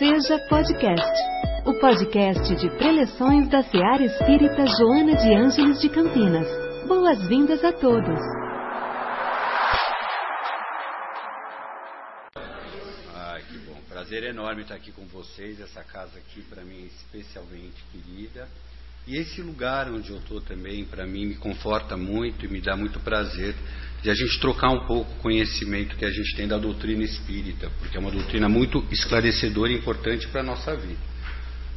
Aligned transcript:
Seja 0.00 0.38
Podcast, 0.48 1.22
o 1.66 1.78
podcast 1.78 2.56
de 2.56 2.70
preleções 2.78 3.50
da 3.50 3.62
Seara 3.62 4.02
Espírita 4.02 4.64
Joana 4.64 5.14
de 5.14 5.34
Ângeles 5.34 5.78
de 5.78 5.90
Campinas. 5.90 6.48
Boas-vindas 6.88 7.62
a 7.62 7.70
todos. 7.70 8.18
Ai, 13.14 13.42
que 13.42 13.58
bom. 13.58 13.78
Prazer 13.90 14.24
enorme 14.24 14.62
estar 14.62 14.76
aqui 14.76 14.90
com 14.90 15.04
vocês. 15.04 15.60
Essa 15.60 15.84
casa 15.84 16.18
aqui, 16.18 16.40
para 16.44 16.62
mim, 16.62 16.84
é 16.84 16.86
especialmente 16.86 17.84
querida. 17.92 18.48
E 19.06 19.16
esse 19.16 19.40
lugar 19.40 19.90
onde 19.90 20.10
eu 20.10 20.18
estou 20.18 20.40
também, 20.40 20.84
para 20.84 21.06
mim, 21.06 21.26
me 21.26 21.34
conforta 21.34 21.96
muito 21.96 22.44
e 22.44 22.48
me 22.48 22.60
dá 22.60 22.76
muito 22.76 23.00
prazer 23.00 23.54
de 24.02 24.10
a 24.10 24.14
gente 24.14 24.38
trocar 24.40 24.70
um 24.70 24.86
pouco 24.86 25.10
o 25.12 25.16
conhecimento 25.16 25.96
que 25.96 26.04
a 26.04 26.10
gente 26.10 26.34
tem 26.36 26.46
da 26.46 26.58
doutrina 26.58 27.02
espírita, 27.02 27.70
porque 27.78 27.96
é 27.96 28.00
uma 28.00 28.10
doutrina 28.10 28.48
muito 28.48 28.84
esclarecedora 28.90 29.72
e 29.72 29.76
importante 29.76 30.26
para 30.28 30.40
a 30.40 30.44
nossa 30.44 30.74
vida. 30.76 31.10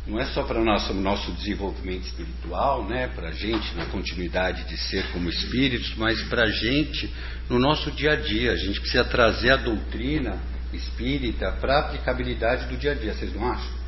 Não 0.06 0.20
é 0.20 0.26
só 0.26 0.44
para 0.44 0.60
o 0.60 0.66
nosso, 0.66 0.94
nosso 0.94 1.32
desenvolvimento 1.32 2.04
espiritual, 2.06 2.86
né, 2.88 3.08
para 3.08 3.30
a 3.30 3.32
gente 3.32 3.74
na 3.76 3.86
continuidade 3.86 4.66
de 4.66 4.78
ser 4.78 5.10
como 5.12 5.30
espíritos, 5.30 5.96
mas 5.96 6.22
para 6.24 6.44
a 6.44 6.52
gente 6.52 7.10
no 7.50 7.58
nosso 7.58 7.90
dia 7.92 8.12
a 8.12 8.16
dia. 8.16 8.52
A 8.52 8.58
gente 8.58 8.82
precisa 8.82 9.06
trazer 9.06 9.52
a 9.52 9.58
doutrina 9.58 10.38
espírita 10.74 11.54
para 11.54 11.76
a 11.76 11.80
aplicabilidade 11.80 12.68
do 12.68 12.78
dia 12.78 12.92
a 12.92 12.96
dia, 12.96 13.14
vocês 13.14 13.34
não 13.34 13.50
acham? 13.50 13.83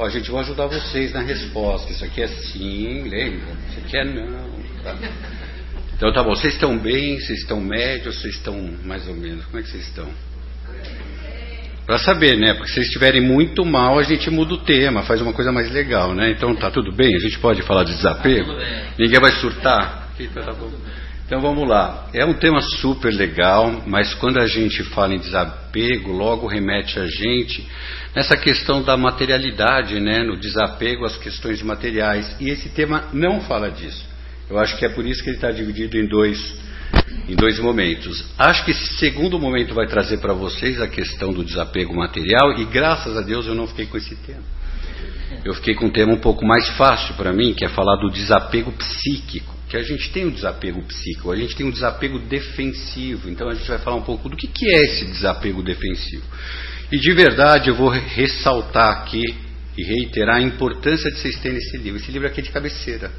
Ó, 0.00 0.08
gente, 0.08 0.30
vou 0.30 0.38
ajudar 0.38 0.66
vocês 0.66 1.12
na 1.12 1.22
resposta. 1.22 1.90
Isso 1.90 2.04
aqui 2.04 2.22
é 2.22 2.28
sim, 2.28 3.02
lembra? 3.08 3.48
Isso 3.68 3.80
aqui 3.80 3.96
é 3.96 4.04
não. 4.04 4.48
Tá? 4.84 4.96
Então 5.96 6.12
tá 6.12 6.22
bom, 6.22 6.36
vocês 6.36 6.52
estão 6.52 6.78
bem, 6.78 7.18
vocês 7.18 7.40
estão 7.40 7.60
médios, 7.60 8.20
vocês 8.20 8.36
estão 8.36 8.56
mais 8.84 9.08
ou 9.08 9.16
menos. 9.16 9.44
Como 9.46 9.58
é 9.58 9.62
que 9.62 9.68
vocês 9.68 9.88
estão? 9.88 10.08
Para 11.84 11.98
saber, 11.98 12.38
né? 12.38 12.54
Porque 12.54 12.68
se 12.68 12.74
vocês 12.74 12.86
estiverem 12.86 13.20
muito 13.20 13.64
mal, 13.64 13.98
a 13.98 14.04
gente 14.04 14.30
muda 14.30 14.54
o 14.54 14.58
tema, 14.58 15.02
faz 15.02 15.20
uma 15.20 15.32
coisa 15.32 15.50
mais 15.50 15.68
legal, 15.72 16.14
né? 16.14 16.30
Então 16.30 16.54
tá 16.54 16.70
tudo 16.70 16.92
bem, 16.92 17.16
a 17.16 17.18
gente 17.18 17.36
pode 17.40 17.62
falar 17.62 17.82
de 17.82 17.96
desapego? 17.96 18.52
Ninguém 18.96 19.18
vai 19.18 19.32
surtar? 19.32 20.12
Então, 20.20 20.44
tá 20.44 20.52
bom. 20.52 20.70
Então 21.28 21.42
vamos 21.42 21.68
lá. 21.68 22.08
É 22.14 22.24
um 22.24 22.32
tema 22.32 22.62
super 22.62 23.12
legal, 23.12 23.82
mas 23.86 24.14
quando 24.14 24.38
a 24.38 24.46
gente 24.46 24.82
fala 24.82 25.14
em 25.14 25.18
desapego, 25.18 26.10
logo 26.10 26.46
remete 26.46 26.98
a 26.98 27.06
gente 27.06 27.68
nessa 28.16 28.34
questão 28.34 28.82
da 28.82 28.96
materialidade, 28.96 30.00
né? 30.00 30.22
No 30.22 30.40
desapego 30.40 31.04
às 31.04 31.18
questões 31.18 31.60
materiais. 31.60 32.34
E 32.40 32.48
esse 32.48 32.70
tema 32.70 33.10
não 33.12 33.42
fala 33.42 33.70
disso. 33.70 34.02
Eu 34.48 34.58
acho 34.58 34.78
que 34.78 34.86
é 34.86 34.88
por 34.88 35.04
isso 35.04 35.22
que 35.22 35.28
ele 35.28 35.36
está 35.36 35.50
dividido 35.50 35.98
em 35.98 36.08
dois, 36.08 36.54
em 37.28 37.36
dois 37.36 37.58
momentos. 37.58 38.24
Acho 38.38 38.64
que 38.64 38.70
esse 38.70 38.94
segundo 38.94 39.38
momento 39.38 39.74
vai 39.74 39.86
trazer 39.86 40.20
para 40.20 40.32
vocês 40.32 40.80
a 40.80 40.88
questão 40.88 41.30
do 41.30 41.44
desapego 41.44 41.94
material, 41.94 42.58
e 42.58 42.64
graças 42.64 43.18
a 43.18 43.20
Deus 43.20 43.46
eu 43.46 43.54
não 43.54 43.66
fiquei 43.66 43.84
com 43.84 43.98
esse 43.98 44.16
tema. 44.16 44.44
Eu 45.44 45.52
fiquei 45.52 45.74
com 45.74 45.88
um 45.88 45.90
tema 45.90 46.14
um 46.14 46.20
pouco 46.20 46.46
mais 46.46 46.66
fácil 46.70 47.14
para 47.16 47.34
mim, 47.34 47.52
que 47.52 47.66
é 47.66 47.68
falar 47.68 47.96
do 47.96 48.08
desapego 48.08 48.72
psíquico. 48.72 49.57
Que 49.68 49.76
a 49.76 49.82
gente 49.82 50.10
tem 50.10 50.26
um 50.26 50.30
desapego 50.30 50.82
psíquico, 50.82 51.30
a 51.30 51.36
gente 51.36 51.54
tem 51.54 51.66
um 51.66 51.70
desapego 51.70 52.18
defensivo. 52.18 53.28
Então 53.28 53.48
a 53.48 53.54
gente 53.54 53.68
vai 53.68 53.78
falar 53.78 53.96
um 53.96 54.02
pouco 54.02 54.28
do 54.28 54.36
que, 54.36 54.46
que 54.46 54.66
é 54.66 54.78
esse 54.84 55.04
desapego 55.06 55.62
defensivo. 55.62 56.24
E 56.90 56.98
de 56.98 57.12
verdade 57.12 57.68
eu 57.68 57.74
vou 57.74 57.90
ressaltar 57.90 58.98
aqui 58.98 59.22
e 59.76 59.84
reiterar 59.84 60.36
a 60.36 60.40
importância 60.40 61.10
de 61.10 61.18
vocês 61.18 61.38
terem 61.40 61.58
esse 61.58 61.76
livro. 61.76 62.00
Esse 62.00 62.10
livro 62.10 62.26
aqui 62.26 62.40
é 62.40 62.42
de 62.42 62.50
cabeceira 62.50 63.10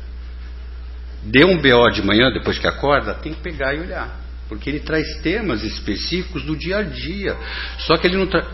deu 1.24 1.48
um 1.48 1.58
BO 1.58 1.90
de 1.92 2.02
manhã, 2.02 2.32
depois 2.32 2.58
que 2.58 2.68
acorda, 2.68 3.14
tem 3.14 3.34
que 3.34 3.42
pegar 3.42 3.74
e 3.74 3.80
olhar. 3.80 4.20
Porque 4.48 4.70
ele 4.70 4.80
traz 4.80 5.22
temas 5.22 5.64
específicos 5.64 6.44
do 6.44 6.56
dia 6.56 6.78
a 6.78 6.84
dia. 6.84 7.38
Só 7.80 7.98
que 7.98 8.08
ele 8.08 8.18
não 8.18 8.28
traz. 8.28 8.46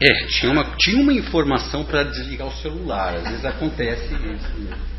É, 0.00 0.26
tinha 0.26 0.52
uma, 0.52 0.64
tinha 0.78 1.02
uma 1.02 1.12
informação 1.12 1.84
para 1.84 2.04
desligar 2.04 2.46
o 2.46 2.52
celular. 2.52 3.16
Às 3.16 3.28
vezes 3.28 3.44
acontece 3.44 4.14
isso. 4.14 4.90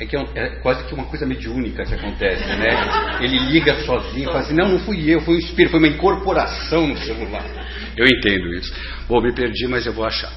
É 0.00 0.06
que 0.06 0.16
é, 0.16 0.24
é, 0.34 0.48
quase 0.62 0.82
que 0.84 0.94
uma 0.94 1.04
coisa 1.04 1.26
mediúnica 1.26 1.84
que 1.84 1.92
acontece, 1.92 2.42
né? 2.42 3.18
Ele 3.20 3.38
liga 3.50 3.84
sozinho 3.84 4.24
fala 4.28 4.40
assim: 4.40 4.54
Não, 4.54 4.70
não 4.70 4.78
fui 4.78 5.08
eu, 5.10 5.20
foi 5.20 5.34
um 5.34 5.38
espírito, 5.38 5.72
foi 5.72 5.78
uma 5.78 5.88
incorporação 5.88 6.86
no 6.86 6.96
celular. 6.96 7.44
Eu 7.94 8.06
entendo 8.06 8.54
isso. 8.54 8.72
Bom, 9.06 9.20
me 9.20 9.34
perdi, 9.34 9.66
mas 9.66 9.84
eu 9.84 9.92
vou 9.92 10.06
achar. 10.06 10.32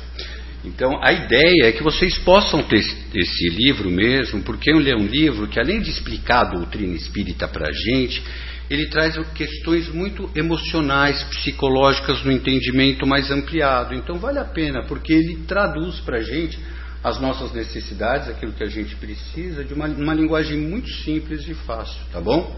Então, 0.66 1.00
a 1.02 1.14
ideia 1.14 1.68
é 1.68 1.72
que 1.72 1.82
vocês 1.82 2.18
possam 2.18 2.62
ter 2.64 2.80
esse 3.16 3.50
livro 3.50 3.90
mesmo, 3.90 4.42
porque 4.44 4.70
ele 4.70 4.92
é 4.92 4.96
um 4.96 5.08
livro 5.08 5.48
que, 5.48 5.60
além 5.60 5.82
de 5.82 5.90
explicar 5.90 6.42
a 6.42 6.52
doutrina 6.52 6.96
espírita 6.96 7.48
para 7.48 7.70
a 7.70 7.72
gente, 7.72 8.22
ele 8.70 8.88
traz 8.88 9.18
questões 9.34 9.88
muito 9.94 10.30
emocionais, 10.36 11.24
psicológicas 11.24 12.24
no 12.24 12.32
entendimento 12.32 13.08
mais 13.08 13.32
ampliado. 13.32 13.94
Então, 13.94 14.18
vale 14.20 14.40
a 14.40 14.46
pena, 14.46 14.84
porque 14.88 15.14
ele 15.14 15.40
traduz 15.48 16.00
para 16.02 16.18
a 16.18 16.24
gente 16.24 16.60
as 17.04 17.20
nossas 17.20 17.52
necessidades, 17.52 18.30
aquilo 18.30 18.54
que 18.54 18.64
a 18.64 18.70
gente 18.70 18.96
precisa, 18.96 19.64
de 19.64 19.74
uma, 19.74 19.88
uma 19.88 20.14
linguagem 20.14 20.58
muito 20.58 20.90
simples 20.90 21.48
e 21.48 21.54
fácil, 21.54 22.00
tá 22.12 22.22
bom? 22.22 22.58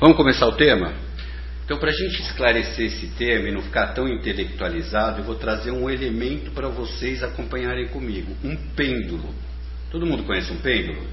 Vamos 0.00 0.16
começar 0.16 0.46
o 0.46 0.52
tema? 0.52 0.92
Então, 1.64 1.78
para 1.78 1.90
a 1.90 1.92
gente 1.92 2.22
esclarecer 2.22 2.86
esse 2.86 3.08
tema 3.08 3.48
e 3.48 3.52
não 3.52 3.60
ficar 3.60 3.88
tão 3.88 4.08
intelectualizado, 4.08 5.20
eu 5.20 5.24
vou 5.24 5.34
trazer 5.34 5.70
um 5.70 5.88
elemento 5.88 6.50
para 6.52 6.66
vocês 6.68 7.22
acompanharem 7.22 7.88
comigo: 7.88 8.34
um 8.42 8.56
pêndulo. 8.74 9.34
Todo 9.90 10.06
mundo 10.06 10.24
conhece 10.24 10.50
um 10.50 10.56
pêndulo? 10.56 11.06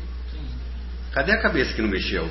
Cadê 1.12 1.34
a 1.34 1.42
cabeça 1.42 1.74
que 1.74 1.82
não 1.82 1.90
mexeu? 1.90 2.30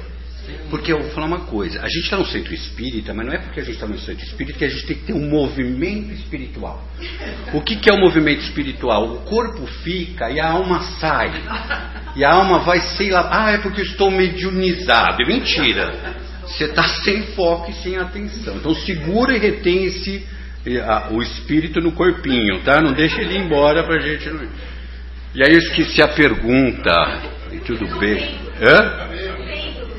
Porque 0.71 0.93
eu 0.93 1.01
vou 1.01 1.11
falar 1.11 1.27
uma 1.27 1.41
coisa: 1.41 1.81
a 1.81 1.89
gente 1.89 2.05
está 2.05 2.17
no 2.17 2.27
centro 2.27 2.53
espírita, 2.55 3.13
mas 3.15 3.27
não 3.27 3.33
é 3.33 3.39
porque 3.39 3.61
a 3.61 3.63
gente 3.63 3.75
está 3.75 3.87
no 3.87 3.99
centro 3.99 4.25
espírita 4.25 4.59
que 4.59 4.65
a 4.65 4.69
gente 4.69 4.87
tem 4.87 4.97
que 4.97 5.05
ter 5.05 5.13
um 5.13 5.29
movimento 5.29 6.13
espiritual. 6.13 6.83
O 7.53 7.61
que, 7.61 7.77
que 7.77 7.91
é 7.91 7.93
o 7.93 7.99
movimento 7.99 8.41
espiritual? 8.41 9.05
O 9.15 9.21
corpo 9.21 9.67
fica 9.67 10.31
e 10.31 10.41
a 10.41 10.51
alma 10.51 10.81
sai. 10.99 11.33
E 12.17 12.25
a 12.25 12.33
alma 12.33 12.61
vai, 12.61 12.81
sei 12.81 13.11
lá, 13.11 13.29
ah, 13.31 13.51
é 13.53 13.59
porque 13.59 13.81
eu 13.81 13.87
estou 13.87 14.11
mediunizado. 14.11 15.23
É 15.23 15.27
mentira 15.27 16.23
você 16.47 16.65
está 16.65 16.87
sem 17.03 17.23
foco 17.35 17.71
e 17.71 17.75
sem 17.75 17.97
atenção. 17.97 18.57
Então 18.57 18.75
segura 18.75 19.37
e 19.37 19.39
retém 19.39 19.85
esse, 19.85 20.27
o 21.11 21.23
espírito 21.23 21.81
no 21.81 21.93
corpinho, 21.93 22.61
tá? 22.61 22.81
Não 22.81 22.93
deixa 22.93 23.21
ele 23.21 23.35
ir 23.35 23.41
embora 23.41 23.83
para 23.83 23.97
a 23.97 24.01
gente. 24.01 24.29
Não... 24.31 24.43
E 25.35 25.43
aí 25.43 25.53
eu 25.53 25.59
esqueci 25.59 26.03
a 26.03 26.09
pergunta. 26.09 26.93
E 27.53 27.59
tudo 27.59 27.87
bem. 27.99 28.39
Hã? 28.61 29.14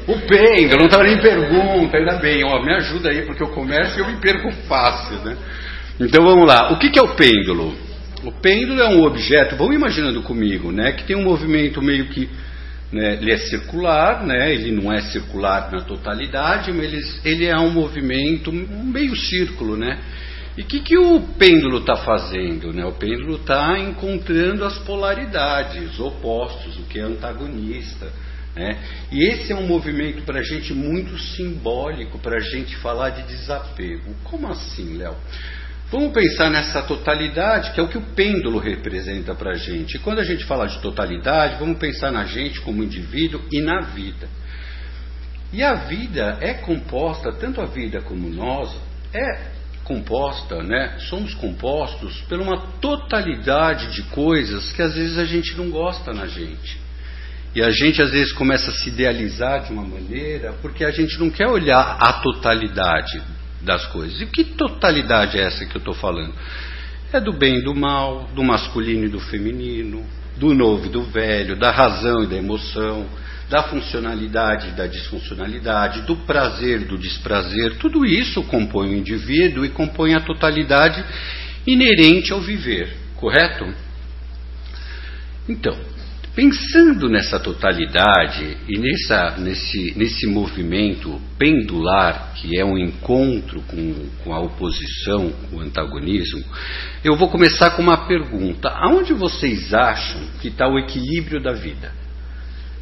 O 0.08 0.20
pêndulo, 0.20 0.80
não 0.80 0.86
estava 0.86 1.04
nem 1.04 1.20
pergunta, 1.20 1.98
ainda 1.98 2.18
bem, 2.18 2.44
ó, 2.44 2.62
me 2.64 2.74
ajuda 2.76 3.10
aí, 3.10 3.24
porque 3.24 3.42
eu 3.42 3.50
começo 3.50 3.98
e 3.98 4.02
eu 4.02 4.08
me 4.08 4.18
perco 4.18 4.52
fácil, 4.68 5.18
né? 5.24 5.36
Então 6.00 6.24
vamos 6.24 6.48
lá. 6.48 6.72
O 6.72 6.78
que, 6.78 6.90
que 6.90 7.00
é 7.00 7.02
o 7.02 7.16
pêndulo? 7.16 7.74
O 8.24 8.32
pêndulo 8.32 8.82
é 8.82 8.88
um 8.88 9.04
objeto, 9.04 9.56
vamos 9.56 9.76
imaginando 9.76 10.22
comigo, 10.22 10.72
né? 10.72 10.92
Que 10.92 11.06
tem 11.06 11.16
um 11.16 11.24
movimento 11.24 11.82
meio 11.82 12.06
que 12.06 12.30
né, 12.92 13.16
ele 13.16 13.32
é 13.32 13.38
circular, 13.38 14.24
né, 14.24 14.54
ele 14.54 14.72
não 14.72 14.94
é 14.94 15.02
circular 15.02 15.72
na 15.72 15.82
totalidade, 15.82 16.72
mas 16.72 16.94
ele, 16.94 17.04
ele 17.26 17.46
é 17.46 17.58
um 17.58 17.72
movimento, 17.72 18.52
meio 18.52 19.16
círculo, 19.16 19.76
né? 19.76 20.00
E 20.58 20.62
o 20.62 20.66
que, 20.66 20.80
que 20.80 20.98
o 20.98 21.20
pêndulo 21.38 21.80
está 21.80 21.98
fazendo? 21.98 22.72
Né? 22.72 22.86
O 22.86 22.94
pêndulo 22.94 23.36
está 23.36 23.78
encontrando 23.78 24.64
as 24.64 24.78
polaridades, 24.80 26.00
opostos, 26.00 26.78
o 26.78 26.84
que 26.84 26.98
é 26.98 27.02
antagonista. 27.02 28.08
Né? 28.56 28.78
E 29.12 29.24
esse 29.26 29.52
é 29.52 29.56
um 29.56 29.68
movimento 29.68 30.24
para 30.24 30.40
a 30.40 30.44
gente 30.44 30.74
muito 30.74 31.18
simbólico, 31.20 32.18
para 32.20 32.38
a 32.38 32.42
gente 32.42 32.76
falar 32.78 33.10
de 33.10 33.24
desapego. 33.24 34.16
Como 34.24 34.48
assim, 34.48 34.98
Léo? 34.98 35.16
Vamos 35.92 36.14
pensar 36.14 36.50
nessa 36.50 36.82
totalidade, 36.82 37.72
que 37.72 37.80
é 37.80 37.84
o 37.84 37.88
que 37.88 37.98
o 37.98 38.02
pêndulo 38.02 38.58
representa 38.58 39.36
para 39.36 39.52
a 39.52 39.56
gente. 39.56 39.98
E 39.98 40.00
quando 40.00 40.20
a 40.20 40.24
gente 40.24 40.44
fala 40.46 40.68
de 40.68 40.80
totalidade, 40.82 41.60
vamos 41.60 41.78
pensar 41.78 42.12
na 42.12 42.26
gente 42.26 42.60
como 42.62 42.84
indivíduo 42.84 43.42
e 43.52 43.62
na 43.62 43.82
vida. 43.82 44.28
E 45.54 45.62
a 45.62 45.76
vida 45.76 46.38
é 46.42 46.54
composta, 46.56 47.32
tanto 47.34 47.62
a 47.62 47.66
vida 47.66 48.02
como 48.02 48.30
nós, 48.30 48.76
é 49.14 49.54
composta, 49.84 50.64
né? 50.64 50.98
Somos 51.08 51.36
compostos 51.36 52.20
por 52.22 52.40
uma 52.40 52.58
totalidade 52.82 53.94
de 53.94 54.02
coisas 54.10 54.74
que 54.74 54.82
às 54.82 54.96
vezes 54.96 55.18
a 55.18 55.26
gente 55.26 55.56
não 55.56 55.70
gosta 55.70 56.12
na 56.14 56.26
gente. 56.26 56.85
E 57.56 57.64
a 57.64 57.72
gente 57.72 58.02
às 58.02 58.12
vezes 58.12 58.34
começa 58.34 58.70
a 58.70 58.74
se 58.74 58.90
idealizar 58.90 59.64
de 59.64 59.72
uma 59.72 59.84
maneira 59.84 60.54
porque 60.62 60.84
a 60.84 60.92
gente 60.92 61.18
não 61.18 61.30
quer 61.30 61.48
olhar 61.48 61.98
a 62.00 62.14
totalidade 62.14 63.22
das 63.62 63.86
coisas. 63.86 64.20
E 64.20 64.26
que 64.26 64.44
totalidade 64.44 65.38
é 65.38 65.44
essa 65.44 65.66
que 65.66 65.76
eu 65.76 65.80
estou 65.80 65.94
falando? 65.94 66.34
É 67.14 67.20
do 67.22 67.32
bem 67.32 67.60
e 67.60 67.64
do 67.64 67.74
mal, 67.74 68.30
do 68.36 68.44
masculino 68.44 69.06
e 69.06 69.10
do 69.10 69.22
feminino, 69.22 70.06
do 70.36 70.54
novo 70.54 70.88
e 70.88 70.90
do 70.90 71.04
velho, 71.04 71.56
da 71.56 71.72
razão 71.72 72.24
e 72.24 72.28
da 72.28 72.36
emoção, 72.36 73.08
da 73.50 73.64
funcionalidade 73.64 74.70
e 74.70 74.72
da 74.72 74.86
disfuncionalidade, 74.86 76.02
do 76.02 76.18
prazer 76.18 76.82
e 76.82 76.86
do 76.86 76.98
desprazer. 76.98 77.78
Tudo 77.78 78.06
isso 78.06 78.44
compõe 78.44 78.90
o 78.90 78.98
indivíduo 78.98 79.64
e 79.64 79.70
compõe 79.70 80.14
a 80.14 80.20
totalidade 80.20 81.02
inerente 81.66 82.34
ao 82.34 82.42
viver, 82.42 82.94
correto? 83.16 83.66
Então, 85.48 85.95
Pensando 86.36 87.08
nessa 87.08 87.40
totalidade 87.40 88.58
e 88.68 88.78
nessa, 88.78 89.38
nesse, 89.38 89.98
nesse 89.98 90.28
movimento 90.28 91.22
pendular, 91.40 92.34
que 92.36 92.60
é 92.60 92.66
um 92.66 92.78
encontro 92.78 93.62
com, 93.62 94.10
com 94.22 94.34
a 94.34 94.42
oposição, 94.42 95.32
com 95.50 95.56
o 95.56 95.62
antagonismo, 95.62 96.44
eu 97.06 97.16
vou 97.16 97.30
começar 97.30 97.72
com 97.72 97.82
uma 97.82 98.06
pergunta: 98.06 98.68
aonde 98.68 99.14
vocês 99.14 99.74
acham 99.74 100.28
que 100.42 100.50
está 100.50 100.68
o 100.68 100.78
equilíbrio 100.78 101.42
da 101.42 101.54
vida? 101.54 101.94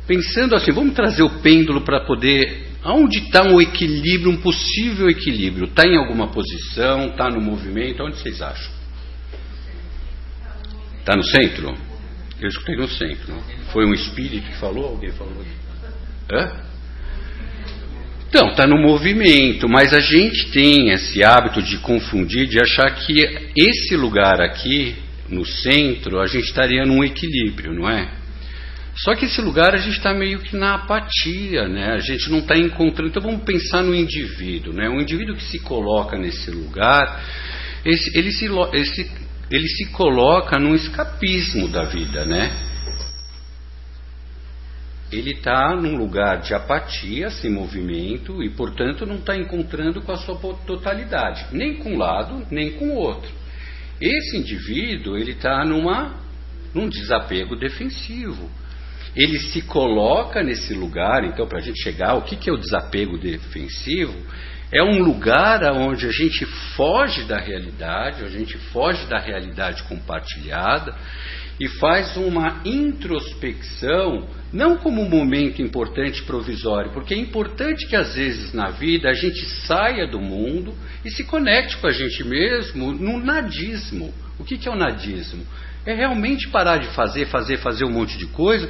Pensando 0.07 0.55
assim, 0.55 0.71
vamos 0.71 0.95
trazer 0.95 1.21
o 1.21 1.39
pêndulo 1.41 1.81
para 1.81 1.99
poder. 1.99 2.73
Aonde 2.83 3.19
está 3.19 3.43
um 3.43 3.61
equilíbrio, 3.61 4.31
um 4.31 4.37
possível 4.37 5.07
equilíbrio? 5.09 5.65
Está 5.65 5.87
em 5.87 5.95
alguma 5.95 6.27
posição? 6.27 7.07
Está 7.09 7.29
no 7.29 7.39
movimento? 7.39 8.03
Onde 8.03 8.17
vocês 8.17 8.41
acham? 8.41 8.71
Está 10.99 11.15
no 11.15 11.23
centro? 11.23 11.92
Eu 12.43 12.49
escutei 12.49 12.75
no 12.75 12.89
centro. 12.89 13.33
Foi 13.71 13.85
um 13.85 13.93
espírito 13.93 14.45
que 14.47 14.57
falou? 14.57 14.85
Alguém 14.85 15.11
falou? 15.11 15.45
Hã? 16.29 16.73
Então, 18.27 18.49
está 18.49 18.67
no 18.67 18.77
movimento, 18.77 19.69
mas 19.69 19.93
a 19.93 19.99
gente 19.99 20.51
tem 20.51 20.89
esse 20.89 21.23
hábito 21.23 21.61
de 21.61 21.77
confundir, 21.77 22.47
de 22.47 22.59
achar 22.59 22.89
que 22.95 23.21
esse 23.55 23.95
lugar 23.95 24.41
aqui, 24.41 24.95
no 25.29 25.45
centro, 25.45 26.19
a 26.19 26.25
gente 26.25 26.45
estaria 26.45 26.85
num 26.85 27.03
equilíbrio, 27.03 27.73
não 27.73 27.89
é? 27.89 28.11
Só 28.95 29.15
que 29.15 29.25
esse 29.25 29.39
lugar 29.39 29.73
a 29.73 29.77
gente 29.77 29.97
está 29.97 30.13
meio 30.13 30.39
que 30.39 30.55
na 30.55 30.75
apatia, 30.75 31.67
né? 31.67 31.93
A 31.93 31.99
gente 31.99 32.29
não 32.29 32.39
está 32.39 32.57
encontrando. 32.57 33.09
Então 33.09 33.21
vamos 33.23 33.43
pensar 33.43 33.81
no 33.81 33.95
indivíduo, 33.95 34.73
né? 34.73 34.89
O 34.89 34.99
indivíduo 34.99 35.35
que 35.35 35.43
se 35.43 35.59
coloca 35.59 36.17
nesse 36.17 36.51
lugar, 36.51 37.23
esse, 37.85 38.17
ele, 38.17 38.31
se, 38.31 38.47
esse, 38.73 39.11
ele 39.53 39.67
se 39.67 39.85
coloca 39.91 40.57
num 40.57 40.73
escapismo 40.73 41.67
da 41.67 41.83
vida, 41.83 42.25
né? 42.25 42.51
Ele 45.11 45.33
está 45.33 45.75
num 45.75 45.95
lugar 45.95 46.41
de 46.41 46.55
apatia, 46.55 47.29
sem 47.29 47.51
movimento, 47.51 48.41
e 48.41 48.49
portanto 48.49 49.05
não 49.05 49.17
está 49.17 49.37
encontrando 49.37 50.01
com 50.01 50.11
a 50.11 50.17
sua 50.17 50.35
totalidade, 50.65 51.45
nem 51.51 51.75
com 51.75 51.93
um 51.93 51.97
lado, 51.99 52.47
nem 52.49 52.71
com 52.71 52.89
o 52.89 52.95
outro. 52.95 53.31
Esse 54.01 54.37
indivíduo 54.37 55.15
ele 55.15 55.33
está 55.33 55.63
num 55.63 56.89
desapego 56.89 57.55
defensivo. 57.55 58.49
Ele 59.15 59.37
se 59.37 59.61
coloca 59.61 60.41
nesse 60.41 60.73
lugar, 60.73 61.23
então, 61.25 61.45
para 61.47 61.59
a 61.59 61.61
gente 61.61 61.79
chegar, 61.83 62.15
o 62.15 62.23
que, 62.23 62.35
que 62.35 62.49
é 62.49 62.53
o 62.53 62.57
desapego 62.57 63.19
defensivo? 63.19 64.15
É 64.73 64.81
um 64.81 65.03
lugar 65.03 65.61
onde 65.71 66.07
a 66.07 66.11
gente 66.11 66.47
foge 66.75 67.25
da 67.25 67.37
realidade, 67.37 68.23
a 68.23 68.29
gente 68.29 68.57
foge 68.71 69.05
da 69.05 69.19
realidade 69.19 69.83
compartilhada 69.83 70.95
e 71.59 71.67
faz 71.67 72.17
uma 72.17 72.59
introspecção, 72.65 74.27
não 74.51 74.75
como 74.77 74.99
um 74.99 75.07
momento 75.07 75.61
importante 75.61 76.23
provisório, 76.23 76.89
porque 76.91 77.13
é 77.13 77.17
importante 77.17 77.85
que 77.87 77.95
às 77.95 78.15
vezes 78.15 78.51
na 78.51 78.71
vida 78.71 79.11
a 79.11 79.13
gente 79.13 79.47
saia 79.67 80.07
do 80.07 80.19
mundo 80.19 80.73
e 81.05 81.11
se 81.11 81.23
conecte 81.23 81.77
com 81.77 81.85
a 81.85 81.91
gente 81.91 82.23
mesmo 82.23 82.91
no 82.93 83.23
nadismo. 83.23 84.11
O 84.39 84.43
que, 84.43 84.57
que 84.57 84.67
é 84.67 84.71
o 84.71 84.75
nadismo? 84.75 85.45
É 85.85 85.93
realmente 85.93 86.49
parar 86.49 86.77
de 86.77 86.87
fazer, 86.95 87.27
fazer, 87.27 87.57
fazer 87.57 87.85
um 87.85 87.91
monte 87.91 88.17
de 88.17 88.25
coisa 88.25 88.67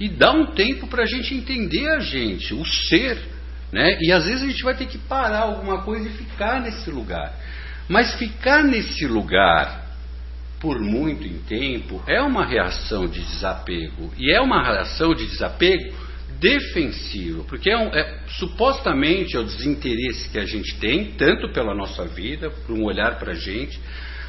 e 0.00 0.08
dar 0.08 0.32
um 0.32 0.46
tempo 0.46 0.88
para 0.88 1.04
a 1.04 1.06
gente 1.06 1.32
entender 1.32 1.88
a 1.90 2.00
gente, 2.00 2.52
o 2.52 2.64
ser 2.64 3.33
né? 3.74 3.98
E 4.00 4.12
às 4.12 4.24
vezes 4.24 4.42
a 4.44 4.46
gente 4.46 4.62
vai 4.62 4.76
ter 4.76 4.86
que 4.86 4.96
parar 4.96 5.40
alguma 5.40 5.82
coisa 5.82 6.08
e 6.08 6.12
ficar 6.12 6.60
nesse 6.60 6.88
lugar. 6.92 7.34
Mas 7.88 8.14
ficar 8.14 8.62
nesse 8.62 9.04
lugar 9.04 9.84
por 10.60 10.78
muito 10.80 11.26
em 11.26 11.38
tempo 11.40 12.00
é 12.06 12.22
uma 12.22 12.46
reação 12.46 13.08
de 13.08 13.20
desapego. 13.20 14.14
E 14.16 14.32
é 14.32 14.40
uma 14.40 14.62
reação 14.62 15.12
de 15.12 15.26
desapego 15.26 15.92
defensivo, 16.38 17.44
porque 17.44 17.68
é, 17.68 17.76
um, 17.76 17.88
é 17.88 18.20
supostamente 18.38 19.36
é 19.36 19.40
o 19.40 19.44
desinteresse 19.44 20.28
que 20.28 20.38
a 20.38 20.44
gente 20.44 20.78
tem, 20.78 21.12
tanto 21.16 21.52
pela 21.52 21.74
nossa 21.74 22.06
vida, 22.06 22.50
por 22.50 22.78
um 22.78 22.84
olhar 22.84 23.18
para 23.18 23.32
a 23.32 23.34
gente. 23.34 23.80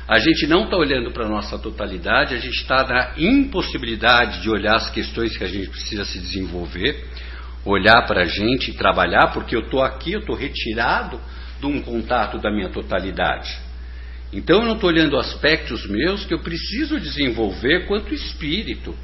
A 0.07 0.17
gente 0.17 0.47
não 0.47 0.63
está 0.63 0.75
olhando 0.75 1.11
para 1.11 1.25
a 1.25 1.29
nossa 1.29 1.59
totalidade, 1.59 2.33
a 2.33 2.39
gente 2.39 2.57
está 2.57 2.83
na 2.83 3.13
impossibilidade 3.15 4.41
de 4.41 4.49
olhar 4.49 4.75
as 4.75 4.89
questões 4.89 5.37
que 5.37 5.43
a 5.43 5.47
gente 5.47 5.69
precisa 5.69 6.03
se 6.03 6.19
desenvolver 6.19 7.05
olhar 7.65 8.05
para 8.05 8.21
a 8.21 8.25
gente 8.25 8.71
e 8.71 8.73
trabalhar, 8.75 9.33
porque 9.33 9.55
eu 9.55 9.61
estou 9.61 9.83
aqui, 9.83 10.13
eu 10.13 10.19
estou 10.19 10.35
retirado 10.35 11.19
de 11.59 11.65
um 11.65 11.81
contato 11.81 12.37
da 12.37 12.51
minha 12.51 12.69
totalidade. 12.69 13.57
Então 14.31 14.59
eu 14.59 14.65
não 14.65 14.75
estou 14.75 14.89
olhando 14.89 15.17
aspectos 15.17 15.87
meus 15.89 16.25
que 16.25 16.33
eu 16.33 16.39
preciso 16.39 16.99
desenvolver 16.99 17.87
quanto 17.87 18.13
espírito, 18.13 18.95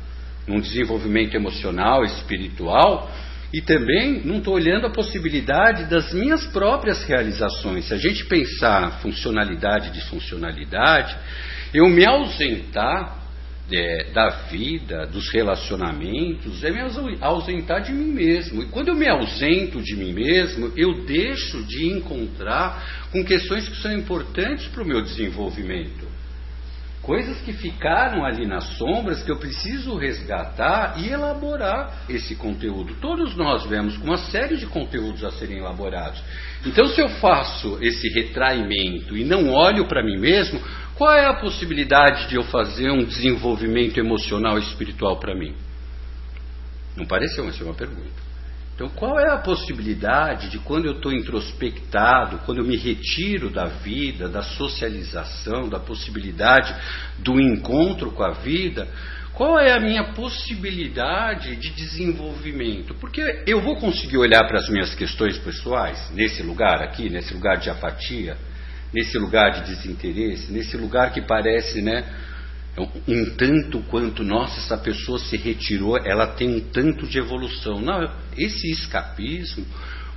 num 0.48 0.60
desenvolvimento 0.60 1.36
emocional, 1.36 2.04
espiritual, 2.04 3.12
e 3.54 3.62
também 3.62 4.22
não 4.24 4.38
estou 4.38 4.56
olhando 4.56 4.88
a 4.88 4.92
possibilidade 4.92 5.86
das 5.86 6.14
minhas 6.14 6.46
próprias 6.48 7.04
realizações. 7.04 7.86
Se 7.86 7.94
a 7.94 7.98
gente 7.98 8.26
pensar 8.26 9.00
funcionalidade 9.02 9.90
e 9.90 9.92
disfuncionalidade, 9.92 11.16
eu 11.74 11.88
me 11.90 12.06
ausentar 12.06 13.21
é, 13.74 14.12
da 14.14 14.30
vida, 14.50 15.06
dos 15.08 15.30
relacionamentos, 15.30 16.64
é 16.64 16.72
me 16.72 16.80
ausentar 17.20 17.82
de 17.82 17.92
mim 17.92 18.12
mesmo. 18.12 18.64
E 18.64 18.68
quando 18.68 18.90
eu 18.90 18.96
me 18.96 19.08
ausento 19.08 19.82
de 19.82 19.96
mim 19.96 20.14
mesmo, 20.14 20.72
eu 20.76 21.06
deixo 21.06 21.64
de 21.64 21.88
encontrar 21.88 23.08
com 23.12 23.24
questões 23.24 23.68
que 23.68 23.78
são 23.78 23.94
importantes 23.94 24.68
para 24.68 24.84
o 24.84 24.86
meu 24.86 25.02
desenvolvimento. 25.02 26.12
Coisas 27.02 27.42
que 27.42 27.52
ficaram 27.52 28.24
ali 28.24 28.46
nas 28.46 28.78
sombras 28.78 29.24
que 29.24 29.32
eu 29.32 29.38
preciso 29.38 29.98
resgatar 29.98 31.00
e 31.00 31.10
elaborar 31.10 32.04
esse 32.08 32.36
conteúdo. 32.36 32.94
Todos 33.02 33.36
nós 33.36 33.66
vemos 33.66 33.98
com 33.98 34.06
uma 34.06 34.20
série 34.20 34.56
de 34.56 34.68
conteúdos 34.68 35.24
a 35.24 35.32
serem 35.32 35.58
elaborados. 35.58 36.22
Então, 36.64 36.86
se 36.86 37.02
eu 37.02 37.10
faço 37.10 37.80
esse 37.82 38.08
retraimento 38.10 39.18
e 39.18 39.24
não 39.24 39.50
olho 39.50 39.88
para 39.88 40.04
mim 40.04 40.20
mesmo, 40.20 40.62
qual 40.96 41.14
é 41.14 41.26
a 41.26 41.34
possibilidade 41.34 42.28
de 42.28 42.36
eu 42.36 42.44
fazer 42.44 42.92
um 42.92 43.04
desenvolvimento 43.04 44.00
emocional 44.00 44.58
e 44.58 44.62
espiritual 44.62 45.20
para 45.20 45.36
mim? 45.36 45.56
Não 46.96 47.06
pareceu, 47.06 47.46
mas 47.46 47.60
é 47.60 47.64
uma 47.64 47.74
pergunta. 47.74 48.32
Então, 48.76 48.90
qual 48.90 49.20
é 49.20 49.30
a 49.30 49.38
possibilidade 49.38 50.50
de 50.50 50.58
quando 50.58 50.86
eu 50.86 50.94
estou 50.94 51.14
introspectado, 51.14 52.40
quando 52.46 52.60
eu 52.60 52.66
me 52.66 52.76
retiro 52.76 53.50
da 53.50 53.66
vida, 53.66 54.28
da 54.28 54.42
socialização, 54.42 55.70
da 55.70 55.80
possibilidade 55.80 56.74
do 57.20 57.40
encontro 57.40 58.12
com 58.12 58.24
a 58.24 58.32
vida, 58.32 58.88
qual 59.34 59.60
é 59.60 59.72
a 59.72 59.80
minha 59.80 60.14
possibilidade 60.14 61.56
de 61.56 61.70
desenvolvimento? 61.70 62.96
Porque 62.96 63.44
eu 63.46 63.62
vou 63.62 63.76
conseguir 63.76 64.18
olhar 64.18 64.48
para 64.48 64.58
as 64.58 64.70
minhas 64.70 64.94
questões 64.96 65.38
pessoais, 65.38 66.12
nesse 66.12 66.44
lugar 66.44 66.82
aqui, 66.82 67.10
nesse 67.10 67.34
lugar 67.34 67.58
de 67.58 67.70
apatia, 67.70 68.38
nesse 68.94 69.18
lugar 69.18 69.52
de 69.52 69.74
desinteresse, 69.74 70.52
nesse 70.52 70.76
lugar 70.78 71.14
que 71.14 71.22
parece, 71.22 71.82
né, 71.82 72.06
um 73.08 73.36
tanto 73.36 73.82
quanto, 73.84 74.24
nossa, 74.24 74.60
essa 74.60 74.78
pessoa 74.78 75.20
se 75.20 75.36
retirou, 75.38 75.98
ela 75.98 76.28
tem 76.28 76.56
um 76.56 76.60
tanto 76.60 77.06
de 77.06 77.18
evolução. 77.18 77.82
Não, 77.82 78.10
esse 78.38 78.72
escapismo 78.72 79.66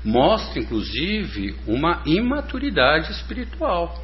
mostra, 0.04 0.60
inclusive, 0.60 1.56
uma 1.66 2.02
imaturidade 2.06 3.10
espiritual. 3.10 4.02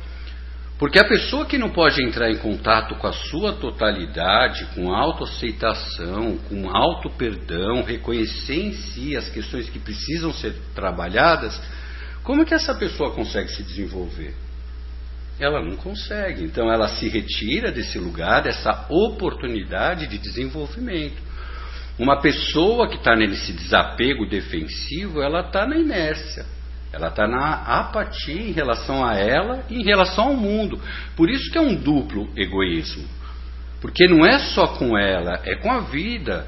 Porque 0.78 0.98
a 0.98 1.04
pessoa 1.04 1.44
que 1.44 1.58
não 1.58 1.68
pode 1.68 2.02
entrar 2.02 2.30
em 2.30 2.38
contato 2.38 2.94
com 2.96 3.06
a 3.06 3.12
sua 3.12 3.52
totalidade, 3.52 4.64
com 4.74 4.90
autoaceitação, 4.90 6.38
com 6.48 6.70
auto-perdão, 6.74 7.82
reconhecer 7.82 8.54
em 8.54 8.72
si 8.72 9.14
as 9.14 9.28
questões 9.28 9.68
que 9.68 9.78
precisam 9.78 10.32
ser 10.32 10.54
trabalhadas, 10.74 11.60
como 12.22 12.42
é 12.42 12.44
que 12.46 12.54
essa 12.54 12.74
pessoa 12.74 13.12
consegue 13.12 13.50
se 13.50 13.62
desenvolver? 13.62 14.34
Ela 15.40 15.62
não 15.62 15.76
consegue. 15.76 16.44
Então 16.44 16.70
ela 16.72 16.88
se 16.88 17.08
retira 17.08 17.72
desse 17.72 17.98
lugar, 17.98 18.42
dessa 18.42 18.86
oportunidade 18.88 20.06
de 20.06 20.18
desenvolvimento. 20.18 21.20
Uma 21.98 22.20
pessoa 22.20 22.88
que 22.88 22.96
está 22.96 23.14
nesse 23.16 23.52
desapego 23.52 24.26
defensivo, 24.26 25.20
ela 25.20 25.40
está 25.40 25.66
na 25.66 25.76
inércia. 25.76 26.46
Ela 26.92 27.08
está 27.08 27.26
na 27.26 27.80
apatia 27.80 28.40
em 28.40 28.52
relação 28.52 29.04
a 29.04 29.14
ela 29.14 29.64
e 29.68 29.76
em 29.76 29.84
relação 29.84 30.28
ao 30.28 30.34
mundo. 30.34 30.80
Por 31.16 31.30
isso 31.30 31.50
que 31.50 31.58
é 31.58 31.60
um 31.60 31.74
duplo 31.74 32.30
egoísmo. 32.36 33.04
Porque 33.80 34.06
não 34.08 34.26
é 34.26 34.38
só 34.38 34.66
com 34.66 34.96
ela, 34.98 35.40
é 35.44 35.56
com 35.56 35.70
a 35.70 35.80
vida. 35.80 36.46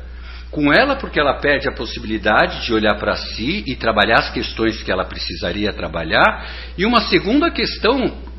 Com 0.50 0.72
ela, 0.72 0.96
porque 0.96 1.18
ela 1.18 1.34
perde 1.34 1.68
a 1.68 1.75
possibilidade 1.75 2.64
de 2.64 2.75
olhar 2.75 2.99
para 2.99 3.14
si 3.14 3.64
e 3.66 3.75
trabalhar 3.76 4.18
as 4.18 4.30
questões 4.30 4.82
que 4.82 4.90
ela 4.90 5.04
precisaria 5.04 5.72
trabalhar. 5.72 6.46
E 6.76 6.84
uma 6.84 7.02
segunda 7.02 7.50
questão 7.50 8.31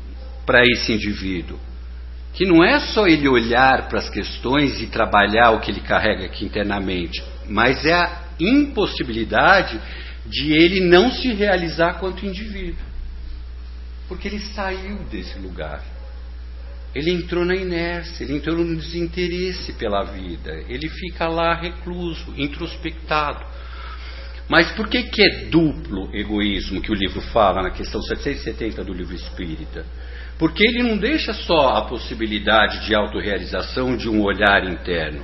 para 0.44 0.62
esse 0.62 0.92
indivíduo. 0.92 1.58
Que 2.32 2.44
não 2.44 2.64
é 2.64 2.80
só 2.80 3.06
ele 3.06 3.28
olhar 3.28 3.88
para 3.88 4.00
as 4.00 4.10
questões 4.10 4.80
e 4.80 4.86
trabalhar 4.86 5.52
o 5.52 5.60
que 5.60 5.70
ele 5.70 5.80
carrega 5.80 6.24
aqui 6.24 6.44
internamente, 6.44 7.22
mas 7.48 7.84
é 7.86 7.94
a 7.94 8.24
impossibilidade 8.40 9.80
de 10.26 10.52
ele 10.52 10.80
não 10.80 11.10
se 11.12 11.32
realizar 11.32 11.94
quanto 11.94 12.26
indivíduo. 12.26 12.84
Porque 14.08 14.28
ele 14.28 14.40
saiu 14.40 14.98
desse 15.04 15.38
lugar. 15.38 15.82
ele 16.94 17.10
entrou 17.10 17.44
na 17.44 17.56
inércia, 17.56 18.22
ele 18.22 18.36
entrou 18.36 18.56
no 18.56 18.76
desinteresse 18.76 19.72
pela 19.72 20.04
vida, 20.04 20.62
ele 20.68 20.88
fica 20.88 21.26
lá 21.26 21.52
recluso, 21.54 22.32
introspectado. 22.36 23.44
Mas 24.48 24.70
por 24.72 24.88
que, 24.88 25.02
que 25.04 25.22
é 25.22 25.44
duplo 25.46 26.14
egoísmo 26.14 26.80
que 26.80 26.92
o 26.92 26.94
livro 26.94 27.20
fala 27.20 27.62
na 27.62 27.70
questão 27.70 28.00
770 28.00 28.84
do 28.84 28.92
livro 28.92 29.14
espírita? 29.14 29.84
Porque 30.38 30.64
ele 30.64 30.82
não 30.82 30.98
deixa 30.98 31.32
só 31.32 31.76
a 31.76 31.82
possibilidade 31.82 32.86
de 32.86 32.94
autorrealização 32.94 33.96
de 33.96 34.08
um 34.08 34.22
olhar 34.22 34.64
interno, 34.68 35.22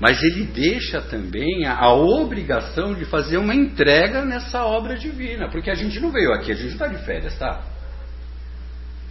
mas 0.00 0.22
ele 0.22 0.44
deixa 0.44 1.02
também 1.02 1.66
a, 1.66 1.76
a, 1.76 1.94
obrigação 1.94 2.94
de 2.94 3.04
fazer 3.04 3.36
uma 3.36 3.54
entrega 3.54 4.24
nessa 4.24 4.64
obra 4.64 4.96
divina. 4.96 5.50
Porque 5.50 5.70
a 5.70 5.74
gente 5.74 6.00
não 6.00 6.10
veio 6.10 6.32
aqui, 6.32 6.50
a 6.50 6.54
gente 6.54 6.72
está 6.72 6.86
de 6.86 7.04
férias, 7.04 7.38
tá? 7.38 7.62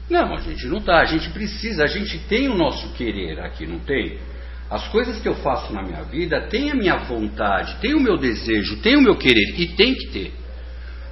Não, 0.10 0.34
a 0.34 0.40
gente 0.40 0.66
não 0.66 0.80
está, 0.80 1.02
a 1.02 1.06
gente 1.06 1.30
precisa, 1.30 1.84
a 1.84 1.88
gente 1.88 2.18
tem 2.28 2.50
o 2.50 2.56
nosso 2.56 2.92
querer 2.94 3.40
aqui, 3.42 3.68
não 3.68 3.78
tem? 3.80 4.18
As 4.68 4.88
coisas 4.88 5.20
que 5.22 5.28
eu 5.28 5.36
faço 5.36 5.72
na 5.72 5.84
minha 5.84 6.04
vida 6.04 6.42
têm 6.42 6.72
a 6.72 6.76
minha 6.76 6.98
vontade, 6.98 7.78
tem 7.82 7.94
o 7.94 8.00
meu 8.00 8.18
desejo, 8.18 8.82
tem 8.82 8.96
o 8.96 9.02
meu 9.02 9.16
querer, 9.16 9.60
e 9.60 9.68
tem 9.76 9.94
que 9.94 10.08
ter. 10.08 10.34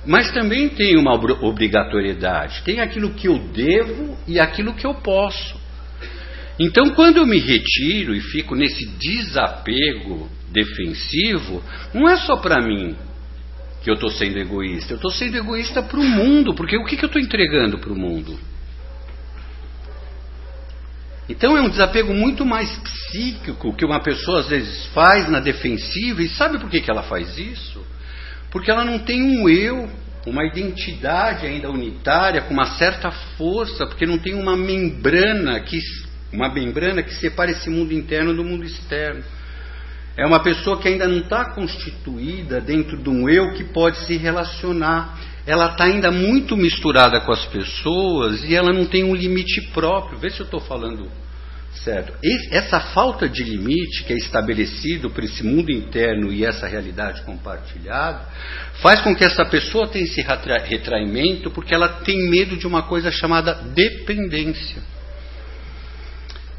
Mas 0.08 0.32
também 0.32 0.70
tem 0.70 0.98
uma 0.98 1.14
obrigatoriedade, 1.14 2.64
tem 2.64 2.80
aquilo 2.80 3.14
que 3.14 3.28
eu 3.28 3.38
devo 3.38 4.18
e 4.26 4.40
aquilo 4.40 4.74
que 4.74 4.88
eu 4.88 4.94
posso. 4.96 5.60
Então, 6.58 6.92
quando 6.92 7.18
eu 7.18 7.26
me 7.26 7.38
retiro 7.38 8.16
e 8.16 8.22
fico 8.22 8.56
nesse 8.56 8.88
desapego 8.98 10.30
defensivo, 10.50 11.62
não 11.94 12.08
é 12.08 12.16
só 12.16 12.38
para 12.38 12.62
mim 12.62 12.96
que 13.84 13.90
eu 13.90 13.96
estou 13.96 14.10
sendo 14.10 14.40
egoísta, 14.40 14.94
eu 14.94 14.96
estou 14.96 15.12
sendo 15.12 15.36
egoísta 15.36 15.84
para 15.84 16.00
o 16.00 16.04
mundo, 16.04 16.56
porque 16.56 16.78
o 16.78 16.86
que, 16.86 16.96
que 16.96 17.04
eu 17.04 17.08
estou 17.08 17.22
entregando 17.22 17.78
para 17.78 17.92
o 17.92 17.96
mundo? 17.96 18.40
Então 21.28 21.58
é 21.58 21.62
um 21.62 21.70
desapego 21.70 22.14
muito 22.14 22.46
mais 22.46 22.72
psíquico 22.78 23.76
que 23.76 23.84
uma 23.84 24.00
pessoa 24.00 24.40
às 24.40 24.48
vezes 24.48 24.86
faz 24.88 25.30
na 25.30 25.42
defensiva. 25.42 26.22
E 26.22 26.30
sabe 26.30 26.58
por 26.60 26.70
que, 26.70 26.80
que 26.80 26.90
ela 26.90 27.04
faz 27.04 27.38
isso? 27.38 27.86
Porque 28.52 28.72
ela 28.72 28.86
não 28.86 29.00
tem 29.00 29.22
um 29.22 29.50
eu, 29.50 29.90
uma 30.26 30.46
identidade 30.46 31.46
ainda 31.46 31.70
unitária 31.70 32.42
com 32.42 32.54
uma 32.54 32.78
certa 32.78 33.12
força, 33.12 33.86
porque 33.86 34.06
não 34.06 34.18
tem 34.18 34.34
uma 34.34 34.56
membrana 34.56 35.60
que 35.62 35.80
uma 36.32 36.50
membrana 36.50 37.02
que 37.02 37.14
separa 37.16 37.52
esse 37.52 37.70
mundo 37.70 37.94
interno 37.94 38.34
do 38.34 38.44
mundo 38.44 38.66
externo. 38.66 39.24
É 40.18 40.26
uma 40.26 40.40
pessoa 40.40 40.80
que 40.80 40.88
ainda 40.88 41.08
não 41.08 41.20
está 41.20 41.54
constituída 41.54 42.60
dentro 42.60 42.98
de 42.98 43.10
um 43.10 43.30
eu 43.30 43.54
que 43.54 43.64
pode 43.64 43.98
se 44.06 44.18
relacionar. 44.18 45.18
Ela 45.46 45.72
está 45.72 45.86
ainda 45.86 46.12
muito 46.12 46.58
misturada 46.58 47.22
com 47.22 47.32
as 47.32 47.46
pessoas 47.46 48.44
e 48.44 48.56
ela 48.56 48.74
não 48.74 48.86
tem 48.86 49.04
um 49.04 49.16
limite 49.16 49.62
próprio. 49.74 50.18
Vê 50.18 50.30
se 50.30 50.40
eu 50.40 50.46
estou 50.46 50.60
falando 50.60 51.10
certo. 51.84 52.14
Essa 52.52 52.80
falta 52.80 53.28
de 53.28 53.44
limite 53.44 54.04
que 54.04 54.14
é 54.14 54.16
estabelecido 54.16 55.10
por 55.10 55.24
esse 55.24 55.44
mundo 55.44 55.72
interno 55.72 56.32
e 56.32 56.46
essa 56.46 56.68
realidade 56.68 57.22
compartilhada 57.24 58.26
faz 58.82 59.02
com 59.02 59.16
que 59.16 59.24
essa 59.24 59.46
pessoa 59.46 59.88
tenha 59.88 60.06
esse 60.06 60.22
retraimento 60.22 61.52
porque 61.52 61.74
ela 61.74 61.88
tem 61.88 62.30
medo 62.30 62.56
de 62.58 62.68
uma 62.68 62.84
coisa 62.84 63.12
chamada 63.12 63.54
dependência 63.54 64.82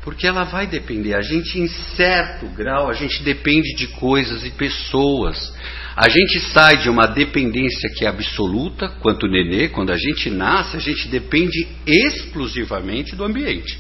porque 0.09 0.27
ela 0.27 0.45
vai 0.45 0.67
depender. 0.67 1.13
A 1.13 1.21
gente, 1.21 1.61
em 1.61 1.69
certo 1.69 2.47
grau, 2.57 2.89
a 2.89 2.95
gente 2.95 3.23
depende 3.23 3.75
de 3.75 3.89
coisas 3.89 4.43
e 4.43 4.51
pessoas. 4.51 5.55
A 5.95 6.09
gente 6.09 6.41
sai 6.51 6.79
de 6.79 6.89
uma 6.89 7.07
dependência 7.07 7.91
que 7.95 8.07
é 8.07 8.09
absoluta, 8.09 8.89
quanto 9.03 9.27
o 9.27 9.31
nenê, 9.31 9.69
quando 9.69 9.93
a 9.93 9.99
gente 9.99 10.31
nasce, 10.31 10.79
a 10.79 10.81
gente 10.81 11.09
depende 11.09 11.69
exclusivamente 11.87 13.15
do 13.15 13.23
ambiente. 13.23 13.79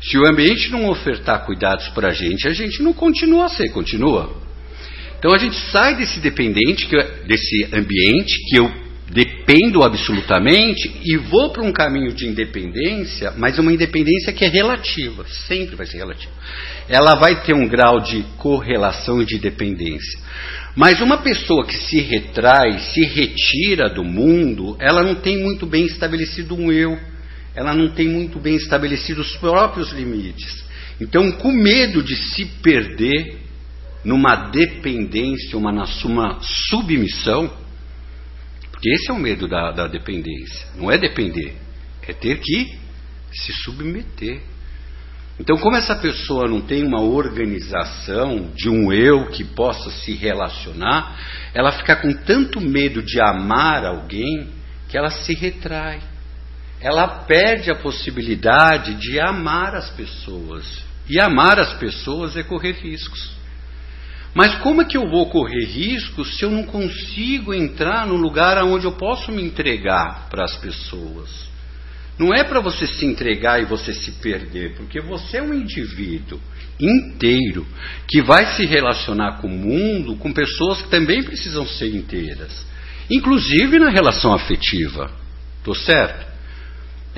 Se 0.00 0.16
o 0.16 0.26
ambiente 0.26 0.70
não 0.70 0.88
ofertar 0.88 1.44
cuidados 1.44 1.88
para 1.88 2.08
a 2.08 2.14
gente, 2.14 2.46
a 2.46 2.52
gente 2.52 2.82
não 2.82 2.92
continua 2.92 3.46
a 3.46 3.48
ser, 3.48 3.70
continua. 3.70 4.36
Então 5.18 5.32
a 5.32 5.38
gente 5.38 5.56
sai 5.70 5.96
desse 5.96 6.20
dependente, 6.20 6.88
desse 7.26 7.68
ambiente 7.72 8.36
que 8.48 8.58
eu 8.58 8.88
dependo 9.10 9.82
absolutamente 9.82 11.00
e 11.02 11.16
vou 11.16 11.50
para 11.50 11.64
um 11.64 11.72
caminho 11.72 12.12
de 12.12 12.26
independência, 12.26 13.32
mas 13.36 13.58
uma 13.58 13.72
independência 13.72 14.32
que 14.32 14.44
é 14.44 14.48
relativa, 14.48 15.24
sempre 15.46 15.76
vai 15.76 15.86
ser 15.86 15.98
relativa. 15.98 16.32
Ela 16.88 17.14
vai 17.14 17.42
ter 17.42 17.54
um 17.54 17.66
grau 17.66 18.00
de 18.00 18.22
correlação 18.36 19.22
e 19.22 19.24
de 19.24 19.38
dependência. 19.38 20.20
Mas 20.76 21.00
uma 21.00 21.18
pessoa 21.18 21.66
que 21.66 21.76
se 21.76 22.00
retrai, 22.00 22.78
se 22.78 23.00
retira 23.00 23.88
do 23.88 24.04
mundo, 24.04 24.76
ela 24.78 25.02
não 25.02 25.14
tem 25.14 25.38
muito 25.38 25.66
bem 25.66 25.86
estabelecido 25.86 26.54
um 26.54 26.70
eu, 26.70 26.96
ela 27.58 27.74
não 27.74 27.88
tem 27.88 28.06
muito 28.06 28.38
bem 28.38 28.54
estabelecido 28.54 29.20
os 29.20 29.36
próprios 29.36 29.90
limites. 29.90 30.64
Então, 31.00 31.32
com 31.32 31.50
medo 31.50 32.04
de 32.04 32.14
se 32.14 32.44
perder 32.62 33.36
numa 34.04 34.48
dependência, 34.48 35.58
uma, 35.58 35.72
uma 36.04 36.38
submissão, 36.40 37.52
porque 38.70 38.88
esse 38.92 39.10
é 39.10 39.12
o 39.12 39.18
medo 39.18 39.48
da, 39.48 39.72
da 39.72 39.88
dependência. 39.88 40.68
Não 40.76 40.88
é 40.88 40.96
depender, 40.96 41.56
é 42.06 42.12
ter 42.12 42.38
que 42.38 42.78
se 43.32 43.52
submeter. 43.64 44.40
Então, 45.40 45.58
como 45.58 45.76
essa 45.76 45.96
pessoa 45.96 46.46
não 46.46 46.60
tem 46.60 46.86
uma 46.86 47.02
organização 47.02 48.52
de 48.54 48.68
um 48.68 48.92
eu 48.92 49.26
que 49.30 49.42
possa 49.42 49.90
se 49.90 50.12
relacionar, 50.12 51.18
ela 51.52 51.72
fica 51.72 51.96
com 51.96 52.12
tanto 52.12 52.60
medo 52.60 53.02
de 53.02 53.20
amar 53.20 53.84
alguém 53.84 54.48
que 54.88 54.96
ela 54.96 55.10
se 55.10 55.34
retrai. 55.34 56.00
Ela 56.80 57.06
perde 57.24 57.70
a 57.70 57.74
possibilidade 57.74 58.94
de 58.94 59.18
amar 59.18 59.74
as 59.74 59.90
pessoas. 59.90 60.84
E 61.08 61.18
amar 61.18 61.58
as 61.58 61.72
pessoas 61.74 62.36
é 62.36 62.42
correr 62.42 62.72
riscos. 62.72 63.38
Mas 64.34 64.54
como 64.56 64.82
é 64.82 64.84
que 64.84 64.96
eu 64.96 65.08
vou 65.08 65.28
correr 65.30 65.64
riscos 65.64 66.36
se 66.36 66.44
eu 66.44 66.50
não 66.50 66.62
consigo 66.62 67.52
entrar 67.52 68.06
no 68.06 68.14
lugar 68.14 68.62
onde 68.62 68.84
eu 68.84 68.92
posso 68.92 69.32
me 69.32 69.42
entregar 69.42 70.28
para 70.28 70.44
as 70.44 70.56
pessoas? 70.56 71.48
Não 72.18 72.34
é 72.34 72.44
para 72.44 72.60
você 72.60 72.86
se 72.86 73.06
entregar 73.06 73.60
e 73.60 73.64
você 73.64 73.92
se 73.92 74.12
perder, 74.12 74.74
porque 74.76 75.00
você 75.00 75.38
é 75.38 75.42
um 75.42 75.54
indivíduo 75.54 76.40
inteiro 76.78 77.66
que 78.08 78.20
vai 78.20 78.54
se 78.54 78.66
relacionar 78.66 79.38
com 79.40 79.46
o 79.46 79.50
mundo, 79.50 80.16
com 80.16 80.32
pessoas 80.32 80.82
que 80.82 80.88
também 80.88 81.22
precisam 81.22 81.66
ser 81.66 81.94
inteiras, 81.94 82.66
inclusive 83.10 83.78
na 83.78 83.90
relação 83.90 84.32
afetiva. 84.34 85.10
Estou 85.58 85.74
certo? 85.74 86.27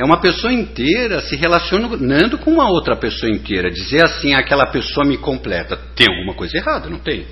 É 0.01 0.05
uma 0.05 0.19
pessoa 0.19 0.51
inteira 0.51 1.21
se 1.21 1.37
relacionando 1.37 2.39
com 2.39 2.51
uma 2.51 2.71
outra 2.71 2.97
pessoa 2.97 3.31
inteira. 3.31 3.71
Dizer 3.71 4.03
assim, 4.03 4.33
aquela 4.33 4.65
pessoa 4.65 5.07
me 5.07 5.19
completa. 5.19 5.77
Tem 5.95 6.07
alguma 6.09 6.33
coisa 6.33 6.57
errada, 6.57 6.89
não 6.89 6.99
tem? 6.99 7.27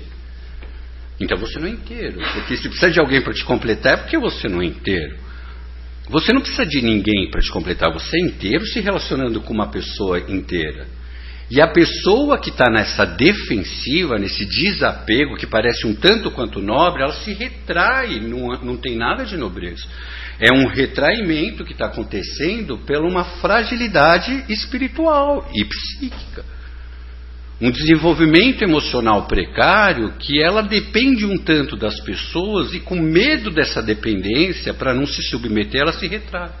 Então 1.19 1.35
você 1.35 1.57
não 1.57 1.65
é 1.65 1.71
inteiro. 1.71 2.19
Porque 2.31 2.55
se 2.57 2.69
precisa 2.69 2.91
de 2.91 2.99
alguém 2.99 3.21
para 3.21 3.33
te 3.33 3.43
completar, 3.43 3.93
é 3.93 3.97
porque 3.97 4.19
você 4.19 4.47
não 4.47 4.61
é 4.61 4.65
inteiro. 4.65 5.17
Você 6.09 6.31
não 6.31 6.41
precisa 6.41 6.63
de 6.63 6.79
ninguém 6.83 7.31
para 7.31 7.41
te 7.41 7.49
completar. 7.51 7.91
Você 7.91 8.15
é 8.17 8.21
inteiro 8.27 8.63
se 8.67 8.79
relacionando 8.81 9.41
com 9.41 9.51
uma 9.51 9.71
pessoa 9.71 10.19
inteira. 10.19 10.85
E 11.51 11.59
a 11.59 11.67
pessoa 11.67 12.37
que 12.39 12.51
está 12.51 12.69
nessa 12.69 13.05
defensiva, 13.05 14.19
nesse 14.19 14.45
desapego, 14.45 15.35
que 15.35 15.47
parece 15.47 15.87
um 15.87 15.95
tanto 15.95 16.29
quanto 16.29 16.61
nobre, 16.61 17.01
ela 17.01 17.13
se 17.13 17.33
retrai, 17.33 18.19
não, 18.19 18.49
não 18.63 18.77
tem 18.77 18.95
nada 18.95 19.25
de 19.25 19.35
nobreza. 19.35 19.83
É 20.39 20.53
um 20.53 20.67
retraimento 20.67 21.65
que 21.65 21.71
está 21.71 21.87
acontecendo 21.87 22.77
pela 22.85 23.07
uma 23.07 23.23
fragilidade 23.23 24.45
espiritual 24.47 25.49
e 25.55 25.65
psíquica. 25.65 26.45
Um 27.59 27.71
desenvolvimento 27.71 28.63
emocional 28.63 29.25
precário 29.25 30.13
que 30.19 30.41
ela 30.41 30.61
depende 30.61 31.25
um 31.25 31.37
tanto 31.37 31.75
das 31.75 31.99
pessoas 32.01 32.73
e, 32.73 32.79
com 32.79 32.95
medo 32.95 33.49
dessa 33.49 33.81
dependência, 33.81 34.73
para 34.73 34.93
não 34.93 35.05
se 35.05 35.21
submeter, 35.23 35.81
ela 35.81 35.91
se 35.91 36.07
retrai. 36.07 36.51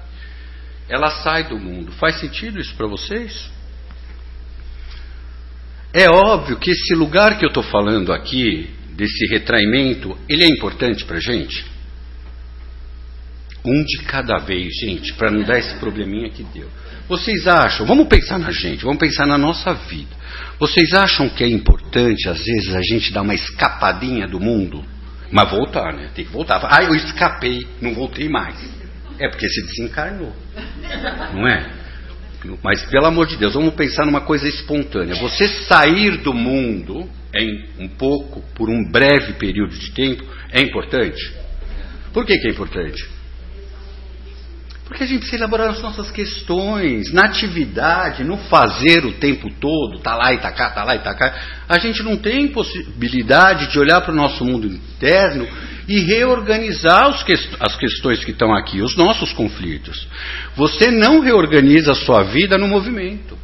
Ela 0.89 1.11
sai 1.11 1.43
do 1.43 1.57
mundo. 1.57 1.91
Faz 1.93 2.19
sentido 2.19 2.59
isso 2.59 2.75
para 2.75 2.87
vocês? 2.87 3.49
É 5.93 6.09
óbvio 6.09 6.57
que 6.57 6.69
esse 6.71 6.93
lugar 6.93 7.37
que 7.37 7.45
eu 7.45 7.49
estou 7.49 7.63
falando 7.63 8.13
aqui, 8.13 8.69
desse 8.95 9.25
retraimento, 9.31 10.17
ele 10.27 10.43
é 10.43 10.47
importante 10.47 11.05
para 11.05 11.17
a 11.17 11.21
gente. 11.21 11.65
Um 13.65 13.83
de 13.83 14.03
cada 14.03 14.37
vez, 14.37 14.73
gente, 14.81 15.13
para 15.13 15.31
não 15.31 15.43
dar 15.43 15.57
esse 15.57 15.75
probleminha 15.79 16.29
que 16.29 16.43
deu. 16.43 16.69
Vocês 17.07 17.47
acham, 17.47 17.85
vamos 17.85 18.07
pensar 18.07 18.37
na 18.37 18.51
gente, 18.51 18.83
vamos 18.83 18.99
pensar 18.99 19.25
na 19.25 19.37
nossa 19.37 19.73
vida. 19.73 20.15
Vocês 20.59 20.93
acham 20.93 21.27
que 21.29 21.43
é 21.43 21.47
importante, 21.47 22.29
às 22.29 22.37
vezes, 22.37 22.75
a 22.75 22.81
gente 22.81 23.11
dar 23.11 23.23
uma 23.23 23.33
escapadinha 23.33 24.27
do 24.27 24.39
mundo? 24.39 24.85
Mas 25.31 25.49
voltar, 25.49 25.93
né? 25.93 26.09
Tem 26.13 26.25
que 26.25 26.31
voltar. 26.31 26.59
Ah, 26.69 26.83
eu 26.83 26.93
escapei, 26.93 27.65
não 27.81 27.93
voltei 27.93 28.29
mais. 28.29 28.55
É 29.19 29.27
porque 29.27 29.47
se 29.47 29.61
desencarnou. 29.65 30.33
Não 31.33 31.47
é? 31.47 31.78
Mas, 32.63 32.85
pelo 32.85 33.05
amor 33.05 33.27
de 33.27 33.35
Deus, 33.35 33.53
vamos 33.53 33.73
pensar 33.73 34.05
numa 34.05 34.21
coisa 34.21 34.47
espontânea. 34.47 35.15
Você 35.15 35.47
sair 35.47 36.17
do 36.17 36.33
mundo 36.33 37.09
em 37.35 37.65
um 37.79 37.87
pouco, 37.87 38.41
por 38.55 38.69
um 38.69 38.89
breve 38.91 39.33
período 39.33 39.75
de 39.75 39.91
tempo, 39.91 40.23
é 40.51 40.61
importante? 40.61 41.33
Por 42.13 42.25
que, 42.25 42.37
que 42.37 42.47
é 42.47 42.51
importante? 42.51 43.07
Porque 44.85 45.03
a 45.03 45.05
gente 45.05 45.19
precisa 45.19 45.43
elaborar 45.43 45.69
as 45.69 45.81
nossas 45.83 46.09
questões, 46.09 47.13
na 47.13 47.25
atividade, 47.25 48.23
no 48.23 48.37
fazer 48.37 49.05
o 49.05 49.11
tempo 49.13 49.47
todo, 49.59 49.99
tá 49.99 50.15
lá 50.15 50.33
e 50.33 50.39
tá 50.39 50.51
cá, 50.51 50.71
tá 50.71 50.83
lá 50.83 50.95
e 50.95 50.99
tá 50.99 51.13
cá. 51.13 51.35
A 51.67 51.77
gente 51.77 52.01
não 52.01 52.17
tem 52.17 52.47
possibilidade 52.47 53.71
de 53.71 53.77
olhar 53.77 54.01
para 54.01 54.11
o 54.11 54.15
nosso 54.15 54.43
mundo 54.43 54.65
interno 54.65 55.47
e 55.89 56.01
reorganizar 56.01 57.25
que 57.25 57.33
as 57.59 57.75
questões 57.75 58.23
que 58.23 58.29
estão 58.29 58.53
aqui, 58.53 58.79
os 58.79 58.95
nossos 58.95 59.33
conflitos. 59.33 60.07
Você 60.55 60.91
não 60.91 61.19
reorganiza 61.19 61.93
a 61.93 61.95
sua 61.95 62.21
vida 62.21 62.59
no 62.59 62.67
movimento. 62.67 63.35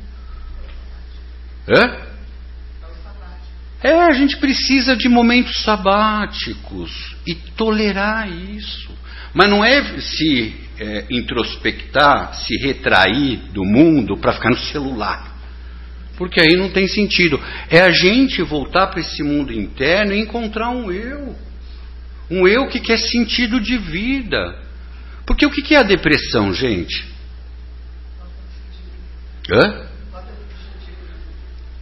Hã? 1.68 2.06
É, 3.82 3.94
a 3.94 4.14
gente 4.14 4.38
precisa 4.38 4.96
de 4.96 5.10
momentos 5.10 5.64
sabáticos 5.64 7.16
e 7.26 7.34
tolerar 7.34 8.30
isso. 8.30 8.92
Mas 9.34 9.50
não 9.50 9.66
é 9.66 10.00
se 10.00 10.56
é, 10.80 11.06
introspectar, 11.10 12.36
se 12.36 12.56
retrair 12.58 13.38
do 13.54 13.66
mundo 13.66 14.18
para 14.18 14.34
ficar 14.34 14.52
no 14.52 14.58
celular. 14.58 15.36
Porque 16.16 16.40
aí 16.40 16.56
não 16.56 16.70
tem 16.70 16.88
sentido. 16.88 17.42
É 17.72 17.82
a 17.82 17.90
gente 17.90 18.44
voltar 18.44 18.88
para 18.88 19.00
esse 19.00 19.24
mundo 19.24 19.52
interno 19.52 20.14
e 20.14 20.20
encontrar 20.20 20.70
um 20.70 20.92
eu. 20.92 21.45
Um 22.30 22.48
eu 22.48 22.68
que 22.68 22.80
quer 22.80 22.98
sentido 22.98 23.60
de 23.60 23.78
vida. 23.78 24.60
Porque 25.26 25.46
o 25.46 25.52
que 25.52 25.74
é 25.76 25.80
a 25.80 25.84
depressão, 25.84 26.54
gente? 26.54 27.06
Hã? 29.52 29.86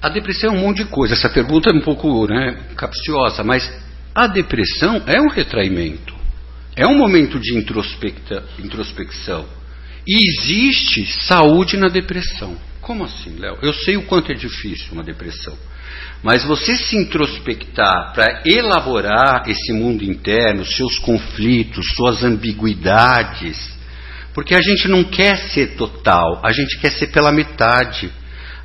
A 0.02 0.10
depressão 0.10 0.54
é 0.54 0.58
um 0.58 0.60
monte 0.60 0.84
de 0.84 0.86
coisa. 0.86 1.14
Essa 1.14 1.30
pergunta 1.30 1.70
é 1.70 1.74
um 1.74 1.82
pouco 1.82 2.28
né, 2.28 2.58
capciosa, 2.76 3.44
mas 3.44 3.72
a 4.14 4.28
depressão 4.28 5.02
é 5.08 5.22
um 5.22 5.30
retraimento. 5.30 6.14
É 6.76 6.86
um 6.86 6.98
momento 6.98 7.40
de 7.40 7.58
introspecção. 7.58 9.46
E 10.06 10.18
existe 10.30 11.06
saúde 11.24 11.78
na 11.78 11.88
depressão. 11.88 12.58
Como 12.82 13.06
assim, 13.06 13.38
Léo? 13.38 13.58
Eu 13.62 13.74
sei 13.74 13.96
o 13.96 14.04
quanto 14.04 14.32
é 14.32 14.36
difícil 14.36 14.92
uma 14.92 15.04
depressão. 15.04 15.58
Mas 16.22 16.44
você 16.46 16.78
se 16.78 16.96
introspectar 16.96 18.14
para 18.14 18.42
elaborar 18.46 19.44
esse 19.48 19.74
mundo 19.74 20.04
interno, 20.04 20.66
seus 20.66 20.98
conflitos, 21.00 21.86
suas 21.96 22.24
ambiguidades, 22.24 23.78
porque 24.34 24.56
a 24.56 24.62
gente 24.62 24.88
não 24.88 25.04
quer 25.04 25.38
ser 25.50 25.76
total, 25.76 26.42
a 26.44 26.52
gente 26.52 26.80
quer 26.80 26.92
ser 26.92 27.08
pela 27.08 27.32
metade. 27.32 28.10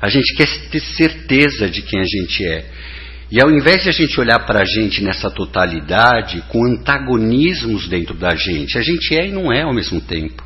A 0.01 0.07
gente 0.07 0.33
quer 0.33 0.47
ter 0.69 0.79
certeza 0.79 1.69
de 1.69 1.81
quem 1.81 1.99
a 1.99 2.05
gente 2.05 2.45
é. 2.45 2.65
E 3.31 3.41
ao 3.41 3.51
invés 3.51 3.83
de 3.83 3.89
a 3.89 3.91
gente 3.91 4.19
olhar 4.19 4.39
para 4.39 4.61
a 4.61 4.65
gente 4.65 5.03
nessa 5.03 5.29
totalidade, 5.29 6.41
com 6.47 6.65
antagonismos 6.65 7.87
dentro 7.87 8.15
da 8.15 8.33
gente, 8.33 8.77
a 8.77 8.81
gente 8.81 9.13
é 9.15 9.27
e 9.27 9.31
não 9.31 9.51
é 9.51 9.63
ao 9.63 9.73
mesmo 9.73 10.01
tempo. 10.01 10.43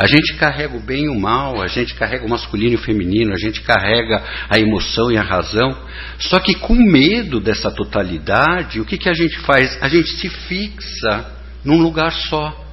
A 0.00 0.06
gente 0.06 0.32
carrega 0.36 0.74
o 0.74 0.80
bem 0.80 1.04
e 1.04 1.08
o 1.10 1.20
mal, 1.20 1.60
a 1.60 1.66
gente 1.66 1.94
carrega 1.94 2.24
o 2.24 2.30
masculino 2.30 2.72
e 2.72 2.76
o 2.76 2.82
feminino, 2.82 3.34
a 3.34 3.36
gente 3.36 3.60
carrega 3.60 4.24
a 4.48 4.58
emoção 4.58 5.12
e 5.12 5.18
a 5.18 5.22
razão. 5.22 5.76
Só 6.18 6.40
que 6.40 6.54
com 6.54 6.74
medo 6.74 7.38
dessa 7.38 7.70
totalidade, 7.70 8.80
o 8.80 8.86
que, 8.86 8.96
que 8.96 9.10
a 9.10 9.12
gente 9.12 9.38
faz? 9.40 9.76
A 9.82 9.90
gente 9.90 10.08
se 10.12 10.30
fixa 10.30 11.30
num 11.62 11.76
lugar 11.76 12.12
só, 12.12 12.64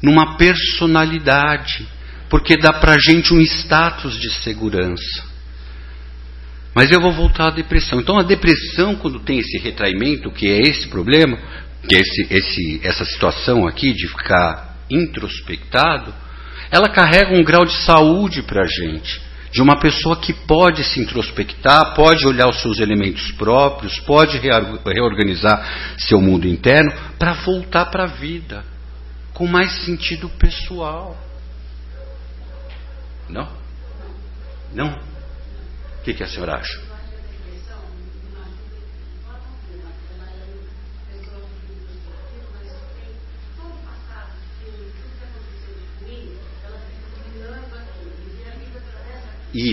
numa 0.00 0.36
personalidade, 0.36 1.88
porque 2.28 2.56
dá 2.56 2.72
para 2.74 2.96
gente 3.00 3.34
um 3.34 3.40
status 3.40 4.16
de 4.20 4.30
segurança. 4.34 5.24
Mas 6.72 6.92
eu 6.92 7.00
vou 7.00 7.10
voltar 7.10 7.48
à 7.48 7.50
depressão. 7.50 7.98
Então 7.98 8.16
a 8.16 8.22
depressão, 8.22 8.94
quando 8.94 9.18
tem 9.18 9.40
esse 9.40 9.58
retraimento, 9.58 10.30
que 10.30 10.46
é 10.46 10.60
esse 10.60 10.86
problema, 10.86 11.36
que 11.88 11.96
é 11.96 11.98
esse, 11.98 12.28
esse, 12.30 12.80
essa 12.84 13.04
situação 13.04 13.66
aqui 13.66 13.92
de 13.92 14.06
ficar 14.06 14.76
introspectado, 14.88 16.14
ela 16.70 16.88
carrega 16.88 17.34
um 17.34 17.42
grau 17.42 17.64
de 17.64 17.74
saúde 17.84 18.42
para 18.42 18.62
a 18.62 18.66
gente. 18.66 19.20
De 19.50 19.60
uma 19.60 19.80
pessoa 19.80 20.16
que 20.16 20.32
pode 20.32 20.84
se 20.84 21.00
introspectar, 21.00 21.94
pode 21.94 22.24
olhar 22.24 22.48
os 22.48 22.62
seus 22.62 22.78
elementos 22.78 23.32
próprios, 23.32 23.98
pode 24.00 24.38
reorganizar 24.38 25.96
seu 25.98 26.20
mundo 26.20 26.46
interno 26.46 26.92
para 27.18 27.32
voltar 27.32 27.86
para 27.86 28.04
a 28.04 28.06
vida 28.06 28.64
com 29.34 29.46
mais 29.46 29.84
sentido 29.84 30.28
pessoal. 30.28 31.16
Não? 33.28 33.48
Não? 34.72 34.88
O 34.88 36.02
que, 36.04 36.14
que 36.14 36.22
a 36.22 36.28
senhora 36.28 36.56
acha? 36.56 36.89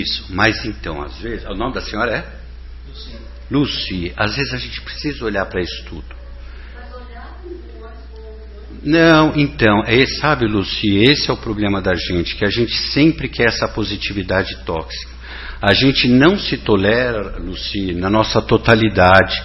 Isso, 0.01 0.25
mas 0.29 0.65
então, 0.65 1.01
às 1.01 1.19
vezes, 1.19 1.45
o 1.45 1.55
nome 1.55 1.73
da 1.73 1.81
senhora 1.81 2.17
é? 2.17 2.25
Luci. 2.87 3.15
Luci, 3.49 4.13
às 4.15 4.35
vezes 4.35 4.53
a 4.53 4.57
gente 4.57 4.81
precisa 4.81 5.25
olhar 5.25 5.45
para 5.45 5.61
isso 5.61 5.83
tudo. 5.85 6.17
Não, 8.83 9.33
então, 9.35 9.83
é, 9.85 10.05
sabe, 10.05 10.45
Luci, 10.45 10.97
esse 10.97 11.29
é 11.29 11.33
o 11.33 11.37
problema 11.37 11.81
da 11.81 11.93
gente, 11.95 12.35
que 12.35 12.45
a 12.45 12.49
gente 12.49 12.73
sempre 12.93 13.27
quer 13.27 13.47
essa 13.47 13.67
positividade 13.67 14.55
tóxica. 14.65 15.11
A 15.61 15.73
gente 15.73 16.07
não 16.07 16.37
se 16.37 16.57
tolera, 16.57 17.37
Luci, 17.39 17.93
na 17.93 18.09
nossa 18.09 18.41
totalidade. 18.41 19.35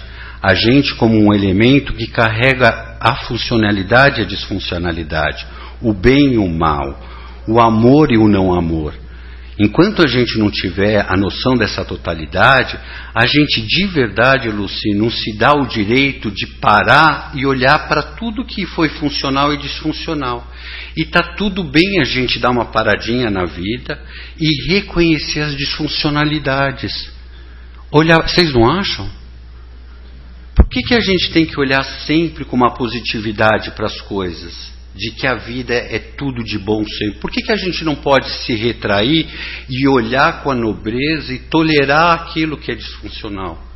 A 0.41 0.53
gente 0.53 0.93
como 0.95 1.17
um 1.17 1.33
elemento 1.33 1.93
que 1.93 2.07
carrega 2.07 2.97
a 2.99 3.15
funcionalidade 3.25 4.21
e 4.21 4.23
a 4.23 4.27
disfuncionalidade, 4.27 5.45
o 5.81 5.93
bem 5.93 6.33
e 6.33 6.37
o 6.37 6.47
mal, 6.47 6.99
o 7.47 7.59
amor 7.59 8.11
e 8.11 8.17
o 8.17 8.27
não 8.27 8.53
amor. 8.53 8.93
Enquanto 9.59 10.01
a 10.01 10.07
gente 10.07 10.37
não 10.39 10.49
tiver 10.49 11.05
a 11.07 11.15
noção 11.15 11.55
dessa 11.55 11.85
totalidade, 11.85 12.77
a 13.13 13.25
gente 13.27 13.61
de 13.61 13.85
verdade, 13.85 14.49
Luci, 14.49 14.95
não 14.95 15.11
se 15.11 15.37
dá 15.37 15.53
o 15.53 15.67
direito 15.67 16.31
de 16.31 16.47
parar 16.59 17.31
e 17.35 17.45
olhar 17.45 17.87
para 17.87 18.01
tudo 18.01 18.45
que 18.45 18.65
foi 18.65 18.89
funcional 18.89 19.53
e 19.53 19.57
disfuncional. 19.57 20.47
E 20.97 21.05
tá 21.05 21.35
tudo 21.35 21.63
bem 21.63 22.01
a 22.01 22.03
gente 22.03 22.39
dar 22.39 22.49
uma 22.49 22.65
paradinha 22.65 23.29
na 23.29 23.45
vida 23.45 24.01
e 24.39 24.71
reconhecer 24.71 25.41
as 25.41 25.55
disfuncionalidades. 25.55 27.11
Olhar, 27.91 28.27
vocês 28.27 28.51
não 28.51 28.67
acham? 28.67 29.07
Por 30.55 30.67
que, 30.67 30.81
que 30.81 30.95
a 30.95 31.01
gente 31.01 31.31
tem 31.31 31.45
que 31.45 31.59
olhar 31.59 31.83
sempre 31.83 32.43
com 32.43 32.55
uma 32.55 32.73
positividade 32.73 33.71
para 33.71 33.85
as 33.85 34.01
coisas? 34.01 34.73
De 34.95 35.11
que 35.11 35.25
a 35.25 35.35
vida 35.35 35.73
é 35.73 35.97
tudo 35.97 36.43
de 36.43 36.59
bom 36.59 36.83
sempre. 36.85 37.19
Por 37.19 37.31
que, 37.31 37.41
que 37.41 37.51
a 37.51 37.57
gente 37.57 37.83
não 37.83 37.95
pode 37.95 38.29
se 38.45 38.53
retrair 38.53 39.27
e 39.69 39.87
olhar 39.87 40.43
com 40.43 40.51
a 40.51 40.55
nobreza 40.55 41.33
e 41.33 41.39
tolerar 41.39 42.13
aquilo 42.13 42.57
que 42.57 42.71
é 42.71 42.75
disfuncional? 42.75 43.73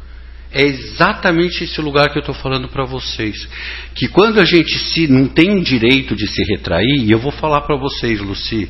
É 0.52 0.64
exatamente 0.64 1.64
esse 1.64 1.82
lugar 1.82 2.10
que 2.10 2.18
eu 2.18 2.22
estou 2.22 2.36
falando 2.36 2.70
para 2.70 2.86
vocês. 2.86 3.48
Que 3.94 4.08
quando 4.08 4.40
a 4.40 4.46
gente 4.46 4.78
se, 4.78 5.08
não 5.08 5.28
tem 5.28 5.62
direito 5.62 6.16
de 6.16 6.28
se 6.28 6.44
retrair, 6.44 7.04
e 7.04 7.12
eu 7.12 7.20
vou 7.20 7.32
falar 7.32 7.62
para 7.62 7.76
vocês, 7.76 8.20
Luci, 8.22 8.70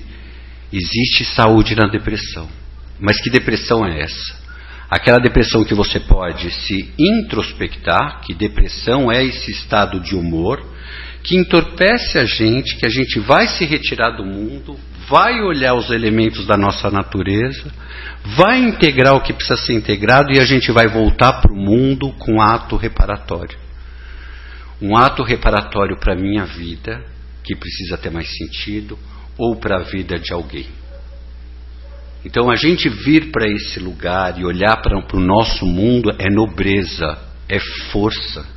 existe 0.73 1.23
saúde 1.25 1.75
na 1.75 1.87
depressão. 1.87 2.49
Mas 2.99 3.21
que 3.21 3.29
depressão 3.29 3.85
é 3.85 4.01
essa? 4.01 4.47
Aquela 4.89 5.19
depressão 5.19 5.63
que 5.63 5.73
você 5.73 5.99
pode 5.99 6.49
se 6.49 6.93
introspectar, 6.97 8.21
que 8.21 8.33
depressão 8.33 9.11
é 9.11 9.23
esse 9.23 9.51
estado 9.51 9.99
de 9.99 10.15
humor, 10.15 10.65
que 11.27 11.35
entorpece 11.35 12.17
a 12.17 12.23
gente, 12.23 12.77
que 12.77 12.85
a 12.85 12.89
gente 12.89 13.19
vai 13.19 13.49
se 13.49 13.65
retirar 13.65 14.11
do 14.11 14.23
mundo, 14.23 14.79
vai 15.09 15.41
olhar 15.41 15.73
os 15.73 15.89
elementos 15.89 16.47
da 16.47 16.55
nossa 16.55 16.89
natureza, 16.89 17.69
vai 18.37 18.59
integrar 18.59 19.13
o 19.13 19.19
que 19.19 19.33
precisa 19.33 19.57
ser 19.57 19.73
integrado 19.73 20.31
e 20.31 20.39
a 20.39 20.45
gente 20.45 20.71
vai 20.71 20.87
voltar 20.87 21.41
para 21.41 21.51
o 21.51 21.57
mundo 21.57 22.13
com 22.13 22.41
ato 22.41 22.77
reparatório. 22.77 23.57
Um 24.81 24.95
ato 24.95 25.21
reparatório 25.21 25.99
para 25.99 26.13
a 26.13 26.17
minha 26.17 26.45
vida, 26.45 27.03
que 27.43 27.57
precisa 27.57 27.97
ter 27.97 28.09
mais 28.09 28.29
sentido, 28.37 28.97
ou 29.37 29.57
para 29.57 29.79
a 29.79 29.83
vida 29.83 30.17
de 30.17 30.31
alguém. 30.31 30.67
Então 32.23 32.49
a 32.49 32.55
gente 32.55 32.87
vir 32.87 33.31
para 33.33 33.49
esse 33.51 33.81
lugar 33.81 34.39
e 34.39 34.45
olhar 34.45 34.81
para 34.81 34.97
o 34.97 35.19
nosso 35.19 35.65
mundo 35.65 36.09
é 36.17 36.29
nobreza, 36.33 37.17
é 37.49 37.59
força. 37.91 38.56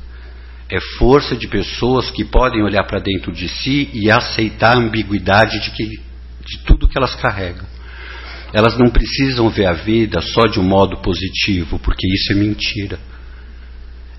É 0.71 0.79
força 0.97 1.35
de 1.35 1.49
pessoas 1.49 2.09
que 2.09 2.23
podem 2.23 2.63
olhar 2.63 2.85
para 2.85 2.99
dentro 2.99 3.33
de 3.33 3.49
si 3.49 3.89
e 3.93 4.09
aceitar 4.09 4.77
a 4.77 4.79
ambiguidade 4.79 5.59
de, 5.59 5.71
que, 5.71 5.85
de 5.85 6.63
tudo 6.65 6.87
que 6.87 6.97
elas 6.97 7.13
carregam. 7.15 7.65
Elas 8.53 8.77
não 8.77 8.89
precisam 8.89 9.49
ver 9.49 9.65
a 9.65 9.73
vida 9.73 10.21
só 10.21 10.43
de 10.43 10.61
um 10.61 10.63
modo 10.63 11.01
positivo, 11.01 11.77
porque 11.79 12.07
isso 12.07 12.31
é 12.31 12.35
mentira. 12.35 12.97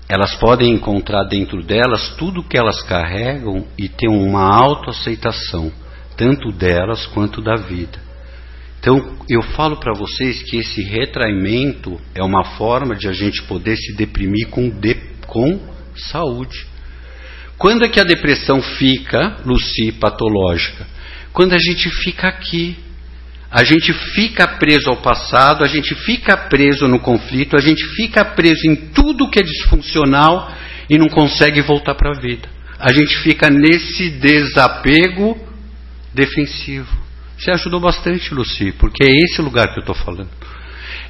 Elas 0.07 0.35
podem 0.35 0.71
encontrar 0.71 1.23
dentro 1.23 1.63
delas 1.63 2.15
tudo 2.17 2.41
o 2.41 2.43
que 2.43 2.55
elas 2.55 2.83
carregam 2.83 3.65
e 3.75 3.89
ter 3.89 4.07
uma 4.07 4.43
autoaceitação, 4.43 5.71
tanto 6.15 6.51
delas 6.51 7.07
quanto 7.07 7.41
da 7.41 7.55
vida. 7.55 7.99
Então, 8.79 9.17
eu 9.27 9.41
falo 9.41 9.77
para 9.77 9.93
vocês 9.93 10.43
que 10.43 10.57
esse 10.57 10.83
retraimento 10.83 11.99
é 12.13 12.21
uma 12.21 12.43
forma 12.43 12.95
de 12.95 13.07
a 13.07 13.13
gente 13.13 13.41
poder 13.43 13.75
se 13.75 13.95
deprimir 13.95 14.49
com, 14.49 14.69
de, 14.69 14.93
com 15.25 15.72
saúde. 16.01 16.65
Quando 17.57 17.85
é 17.85 17.89
que 17.89 17.99
a 17.99 18.03
depressão 18.03 18.61
fica, 18.61 19.37
Luci, 19.45 19.91
patológica? 19.93 20.85
quando 21.33 21.53
a 21.53 21.57
gente 21.57 21.89
fica 21.89 22.27
aqui. 22.27 22.77
A 23.51 23.63
gente 23.63 23.93
fica 23.93 24.47
preso 24.47 24.89
ao 24.89 24.97
passado, 24.97 25.63
a 25.63 25.67
gente 25.67 25.93
fica 25.93 26.35
preso 26.35 26.87
no 26.87 26.99
conflito, 26.99 27.55
a 27.55 27.61
gente 27.61 27.85
fica 27.95 28.25
preso 28.25 28.61
em 28.65 28.75
tudo 28.75 29.29
que 29.29 29.39
é 29.39 29.43
disfuncional 29.43 30.51
e 30.89 30.97
não 30.97 31.07
consegue 31.07 31.61
voltar 31.61 31.93
para 31.93 32.17
a 32.17 32.19
vida. 32.19 32.49
A 32.79 32.91
gente 32.91 33.15
fica 33.19 33.51
nesse 33.51 34.09
desapego 34.09 35.37
defensivo. 36.11 36.97
Você 37.37 37.51
ajudou 37.51 37.79
bastante, 37.79 38.33
Luci, 38.33 38.71
porque 38.71 39.03
é 39.03 39.11
esse 39.23 39.39
lugar 39.39 39.67
que 39.71 39.79
eu 39.79 39.81
estou 39.81 39.95
falando. 39.95 40.31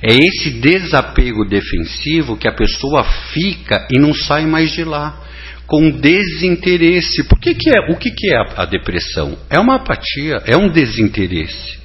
É 0.06 0.13
esse 0.13 0.60
desapego 0.60 1.46
defensivo 1.46 2.36
que 2.36 2.48
a 2.48 2.52
pessoa 2.52 3.06
fica 3.32 3.88
e 3.89 3.98
não 3.98 4.13
sai 4.13 4.46
mais 4.46 4.72
de 4.72 4.84
lá, 4.84 5.24
com 5.66 5.89
desinteresse. 5.92 7.24
Por 7.24 7.39
que, 7.39 7.56
que 7.56 7.70
é? 7.70 7.89
O 7.89 7.96
que, 7.96 8.12
que 8.12 8.34
é 8.34 8.36
a, 8.36 8.63
a 8.63 8.66
depressão? 8.66 9.38
É 9.50 9.58
uma 9.58 9.76
apatia, 9.76 10.42
é 10.46 10.58
um 10.58 10.68
desinteresse. 10.68 11.80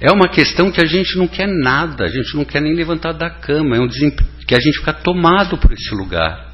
É 0.00 0.10
uma 0.10 0.28
questão 0.28 0.70
que 0.70 0.80
a 0.80 0.86
gente 0.86 1.16
não 1.18 1.28
quer 1.28 1.46
nada, 1.46 2.04
a 2.04 2.08
gente 2.08 2.34
não 2.34 2.44
quer 2.44 2.62
nem 2.62 2.74
levantar 2.74 3.12
da 3.12 3.28
cama, 3.28 3.76
é 3.76 3.80
um 3.80 3.88
que 3.88 4.54
a 4.54 4.60
gente 4.60 4.78
fica 4.78 4.94
tomado 4.94 5.58
por 5.58 5.72
esse 5.72 5.94
lugar. 5.94 6.52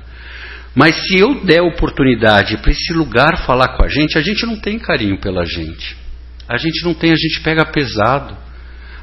Mas 0.75 0.97
se 1.07 1.17
eu 1.17 1.45
der 1.45 1.63
oportunidade 1.63 2.57
para 2.59 2.71
esse 2.73 2.93
lugar 2.93 3.45
falar 3.47 3.77
com 3.77 3.85
a 3.85 3.89
gente, 3.89 4.19
a 4.19 4.23
gente 4.23 4.45
não 4.47 4.57
tem 4.57 4.79
carinho 4.79 5.19
pela 5.21 5.45
gente. 5.45 5.97
A 6.49 6.57
gente 6.57 6.85
não 6.85 6.93
tem, 6.93 7.13
a 7.13 7.17
gente 7.17 7.41
pega 7.41 7.65
pesado. 7.65 8.37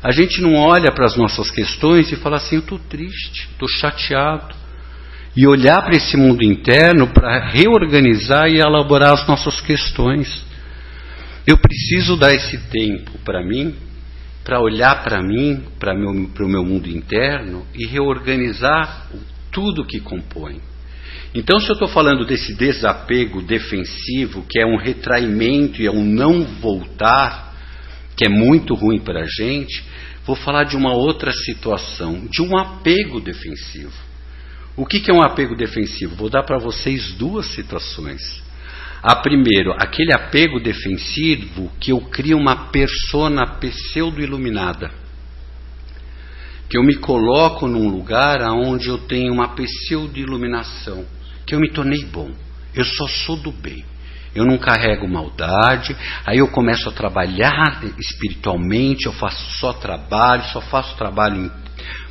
A 0.03 0.11
gente 0.11 0.41
não 0.41 0.55
olha 0.55 0.91
para 0.91 1.05
as 1.05 1.15
nossas 1.15 1.49
questões 1.51 2.11
e 2.11 2.15
fala 2.15 2.37
assim: 2.37 2.55
eu 2.55 2.61
estou 2.61 2.79
triste, 2.79 3.47
estou 3.51 3.67
chateado. 3.67 4.55
E 5.35 5.45
olhar 5.45 5.83
para 5.83 5.95
esse 5.95 6.17
mundo 6.17 6.43
interno 6.43 7.07
para 7.07 7.49
reorganizar 7.49 8.47
e 8.47 8.59
elaborar 8.59 9.13
as 9.13 9.27
nossas 9.27 9.61
questões. 9.61 10.43
Eu 11.45 11.57
preciso 11.57 12.17
dar 12.17 12.33
esse 12.33 12.57
tempo 12.69 13.11
para 13.23 13.45
mim 13.45 13.75
para 14.47 14.61
olhar 14.61 15.03
para 15.03 15.21
mim, 15.21 15.61
para 15.77 15.93
o 15.93 16.47
meu 16.47 16.63
mundo 16.63 16.87
interno 16.87 17.65
e 17.75 17.85
reorganizar 17.85 19.09
tudo 19.51 19.83
que 19.83 19.99
compõe. 19.99 20.61
Então, 21.35 21.59
se 21.59 21.67
eu 21.67 21.73
estou 21.73 21.89
falando 21.89 22.25
desse 22.25 22.53
desapego 22.53 23.41
defensivo, 23.41 24.45
que 24.49 24.57
é 24.57 24.65
um 24.65 24.77
retraimento 24.77 25.81
e 25.81 25.85
é 25.85 25.91
um 25.91 26.01
não 26.01 26.45
voltar, 26.61 27.46
que 28.17 28.25
é 28.25 28.29
muito 28.29 28.73
ruim 28.73 28.99
para 28.99 29.21
a 29.21 29.27
gente, 29.27 29.83
vou 30.25 30.35
falar 30.35 30.63
de 30.63 30.75
uma 30.75 30.91
outra 30.91 31.31
situação, 31.31 32.25
de 32.25 32.41
um 32.41 32.57
apego 32.57 33.21
defensivo. 33.21 33.93
O 34.75 34.85
que, 34.85 34.99
que 34.99 35.11
é 35.11 35.13
um 35.13 35.21
apego 35.21 35.55
defensivo? 35.55 36.15
Vou 36.15 36.29
dar 36.29 36.43
para 36.43 36.57
vocês 36.57 37.13
duas 37.13 37.45
situações. 37.53 38.43
A 39.03 39.15
primeiro, 39.17 39.71
aquele 39.73 40.13
apego 40.13 40.59
defensivo 40.59 41.71
que 41.79 41.91
eu 41.91 42.01
crio 42.01 42.37
uma 42.37 42.69
persona 42.69 43.45
pseudo-iluminada. 43.59 44.91
Que 46.69 46.77
eu 46.77 46.83
me 46.83 46.95
coloco 46.95 47.67
num 47.67 47.87
lugar 47.87 48.41
onde 48.51 48.89
eu 48.89 48.97
tenho 48.97 49.31
uma 49.31 49.55
pseudo-iluminação. 49.55 51.05
Que 51.45 51.55
eu 51.55 51.59
me 51.59 51.69
tornei 51.71 52.03
bom. 52.05 52.31
Eu 52.73 52.83
só 52.83 53.07
sou 53.07 53.37
do 53.37 53.51
bem. 53.51 53.85
Eu 54.35 54.45
não 54.45 54.57
carrego 54.57 55.07
maldade. 55.07 55.95
Aí 56.25 56.37
eu 56.37 56.47
começo 56.47 56.87
a 56.89 56.91
trabalhar 56.91 57.81
espiritualmente. 57.97 59.05
Eu 59.05 59.13
faço 59.13 59.59
só 59.59 59.73
trabalho, 59.73 60.43
só 60.45 60.61
faço 60.61 60.95
trabalho 60.95 61.51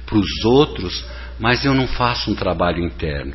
para 0.05 0.19
os 0.19 0.45
outros. 0.45 1.05
Mas 1.39 1.65
eu 1.65 1.75
não 1.75 1.87
faço 1.87 2.31
um 2.31 2.35
trabalho 2.35 2.85
interno. 2.85 3.35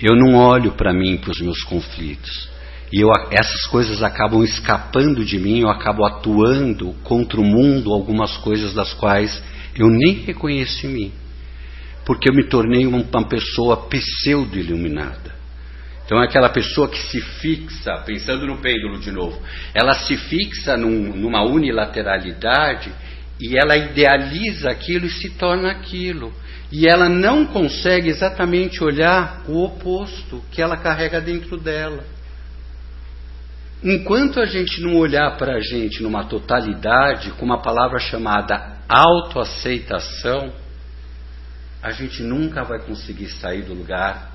Eu 0.00 0.16
não 0.16 0.36
olho 0.36 0.72
para 0.72 0.92
mim, 0.92 1.16
para 1.16 1.30
os 1.30 1.40
meus 1.40 1.62
conflitos. 1.62 2.50
E 2.92 3.00
eu, 3.00 3.08
essas 3.30 3.64
coisas 3.66 4.02
acabam 4.02 4.44
escapando 4.44 5.24
de 5.24 5.38
mim, 5.38 5.60
eu 5.60 5.70
acabo 5.70 6.04
atuando 6.04 6.92
contra 7.02 7.40
o 7.40 7.44
mundo 7.44 7.90
algumas 7.90 8.36
coisas 8.38 8.74
das 8.74 8.92
quais 8.92 9.42
eu 9.74 9.88
nem 9.88 10.24
reconheço 10.24 10.86
em 10.86 10.90
mim. 10.90 11.12
Porque 12.04 12.28
eu 12.28 12.34
me 12.34 12.48
tornei 12.48 12.86
uma, 12.86 13.26
pessoa 13.26 13.88
pseudo-iluminada. 13.88 15.41
Então 16.04 16.20
é 16.20 16.24
aquela 16.24 16.48
pessoa 16.48 16.88
que 16.88 16.98
se 16.98 17.20
fixa, 17.20 18.02
pensando 18.04 18.46
no 18.46 18.58
pêndulo 18.58 18.98
de 18.98 19.10
novo, 19.10 19.40
ela 19.72 19.94
se 19.94 20.16
fixa 20.16 20.76
num, 20.76 21.14
numa 21.16 21.42
unilateralidade 21.42 22.92
e 23.40 23.56
ela 23.56 23.76
idealiza 23.76 24.70
aquilo 24.70 25.06
e 25.06 25.10
se 25.10 25.30
torna 25.30 25.70
aquilo. 25.70 26.32
E 26.70 26.88
ela 26.88 27.08
não 27.08 27.46
consegue 27.46 28.08
exatamente 28.08 28.82
olhar 28.82 29.42
o 29.46 29.62
oposto 29.62 30.42
que 30.50 30.62
ela 30.62 30.76
carrega 30.76 31.20
dentro 31.20 31.58
dela. 31.58 32.04
Enquanto 33.84 34.40
a 34.40 34.46
gente 34.46 34.80
não 34.80 34.96
olhar 34.96 35.36
para 35.36 35.56
a 35.56 35.60
gente 35.60 36.02
numa 36.02 36.24
totalidade, 36.24 37.32
com 37.32 37.44
uma 37.44 37.60
palavra 37.60 37.98
chamada 37.98 38.78
autoaceitação, 38.88 40.52
a 41.82 41.90
gente 41.90 42.22
nunca 42.22 42.62
vai 42.62 42.78
conseguir 42.78 43.28
sair 43.28 43.62
do 43.62 43.74
lugar 43.74 44.31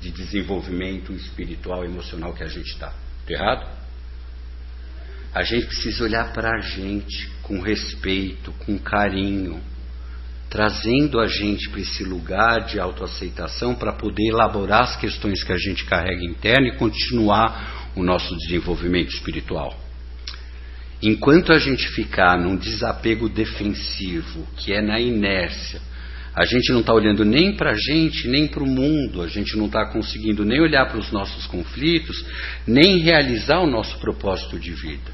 de 0.00 0.10
desenvolvimento 0.10 1.12
espiritual 1.12 1.84
e 1.84 1.88
emocional 1.88 2.32
que 2.32 2.44
a 2.44 2.48
gente 2.48 2.70
está. 2.70 2.88
Tá 2.88 3.32
errado? 3.32 3.66
A 5.34 5.42
gente 5.42 5.66
precisa 5.66 6.04
olhar 6.04 6.32
para 6.32 6.56
a 6.56 6.60
gente 6.60 7.30
com 7.42 7.60
respeito, 7.60 8.52
com 8.64 8.78
carinho, 8.78 9.60
trazendo 10.48 11.20
a 11.20 11.26
gente 11.26 11.68
para 11.68 11.80
esse 11.80 12.02
lugar 12.02 12.64
de 12.64 12.80
autoaceitação 12.80 13.74
para 13.74 13.92
poder 13.92 14.28
elaborar 14.28 14.82
as 14.82 14.96
questões 14.96 15.44
que 15.44 15.52
a 15.52 15.58
gente 15.58 15.84
carrega 15.84 16.24
interno 16.24 16.68
e 16.68 16.76
continuar 16.76 17.90
o 17.94 18.02
nosso 18.02 18.34
desenvolvimento 18.36 19.10
espiritual. 19.10 19.78
Enquanto 21.02 21.52
a 21.52 21.58
gente 21.58 21.86
ficar 21.90 22.38
num 22.38 22.56
desapego 22.56 23.28
defensivo, 23.28 24.46
que 24.56 24.72
é 24.72 24.80
na 24.80 24.98
inércia, 24.98 25.80
a 26.34 26.44
gente 26.44 26.72
não 26.72 26.80
está 26.80 26.92
olhando 26.94 27.24
nem 27.24 27.56
para 27.56 27.72
a 27.72 27.76
gente, 27.76 28.28
nem 28.28 28.46
para 28.46 28.62
o 28.62 28.66
mundo, 28.66 29.22
a 29.22 29.28
gente 29.28 29.56
não 29.56 29.66
está 29.66 29.86
conseguindo 29.86 30.44
nem 30.44 30.60
olhar 30.60 30.86
para 30.86 30.98
os 30.98 31.10
nossos 31.10 31.46
conflitos, 31.46 32.24
nem 32.66 32.98
realizar 32.98 33.60
o 33.60 33.66
nosso 33.66 33.98
propósito 33.98 34.58
de 34.58 34.72
vida. 34.72 35.12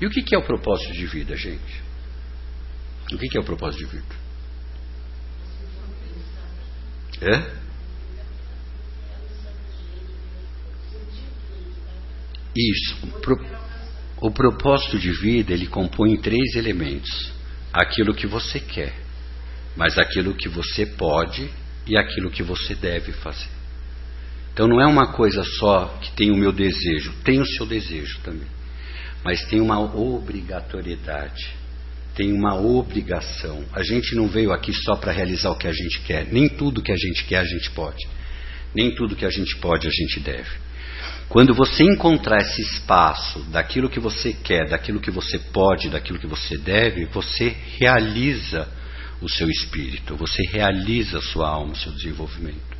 E 0.00 0.06
o 0.06 0.10
que, 0.10 0.22
que 0.22 0.34
é 0.34 0.38
o 0.38 0.46
propósito 0.46 0.92
de 0.92 1.06
vida, 1.06 1.36
gente? 1.36 1.82
O 3.12 3.18
que, 3.18 3.28
que 3.28 3.36
é 3.36 3.40
o 3.40 3.44
propósito 3.44 3.84
de 3.84 3.96
vida? 3.96 4.26
É? 7.20 7.66
Isso. 12.56 12.96
O, 13.02 13.20
pro, 13.20 13.46
o 14.20 14.30
propósito 14.30 14.98
de 14.98 15.12
vida 15.12 15.52
ele 15.52 15.66
compõe 15.66 16.16
três 16.16 16.56
elementos: 16.56 17.32
aquilo 17.72 18.14
que 18.14 18.26
você 18.26 18.58
quer, 18.58 18.94
mas 19.76 19.98
aquilo 19.98 20.34
que 20.34 20.48
você 20.48 20.86
pode 20.86 21.48
e 21.86 21.96
aquilo 21.96 22.30
que 22.30 22.42
você 22.42 22.74
deve 22.74 23.12
fazer. 23.12 23.48
Então 24.52 24.66
não 24.66 24.80
é 24.80 24.86
uma 24.86 25.12
coisa 25.12 25.44
só 25.44 25.98
que 26.00 26.12
tem 26.12 26.30
o 26.30 26.36
meu 26.36 26.50
desejo, 26.50 27.12
tem 27.22 27.40
o 27.40 27.46
seu 27.46 27.66
desejo 27.66 28.18
também, 28.24 28.48
mas 29.22 29.44
tem 29.46 29.60
uma 29.60 29.78
obrigatoriedade, 29.78 31.52
tem 32.14 32.32
uma 32.32 32.54
obrigação. 32.54 33.64
A 33.74 33.82
gente 33.82 34.14
não 34.14 34.26
veio 34.28 34.52
aqui 34.52 34.72
só 34.72 34.96
para 34.96 35.12
realizar 35.12 35.50
o 35.50 35.58
que 35.58 35.68
a 35.68 35.72
gente 35.72 36.00
quer, 36.00 36.26
nem 36.32 36.48
tudo 36.48 36.82
que 36.82 36.90
a 36.90 36.96
gente 36.96 37.24
quer 37.24 37.40
a 37.40 37.44
gente 37.44 37.70
pode, 37.72 38.02
nem 38.74 38.94
tudo 38.94 39.14
que 39.14 39.26
a 39.26 39.30
gente 39.30 39.56
pode 39.58 39.86
a 39.86 39.90
gente 39.90 40.20
deve. 40.20 40.66
Quando 41.28 41.52
você 41.52 41.82
encontrar 41.82 42.40
esse 42.40 42.62
espaço 42.62 43.40
daquilo 43.50 43.90
que 43.90 44.00
você 44.00 44.32
quer, 44.32 44.68
daquilo 44.68 45.00
que 45.00 45.10
você 45.10 45.38
pode, 45.38 45.90
daquilo 45.90 46.18
que 46.18 46.26
você 46.26 46.56
deve, 46.56 47.04
você 47.06 47.54
realiza 47.78 48.68
o 49.20 49.28
seu 49.28 49.48
espírito, 49.48 50.16
você 50.16 50.42
realiza 50.50 51.18
a 51.18 51.22
sua 51.22 51.48
alma, 51.48 51.72
o 51.72 51.76
seu 51.76 51.92
desenvolvimento. 51.92 52.76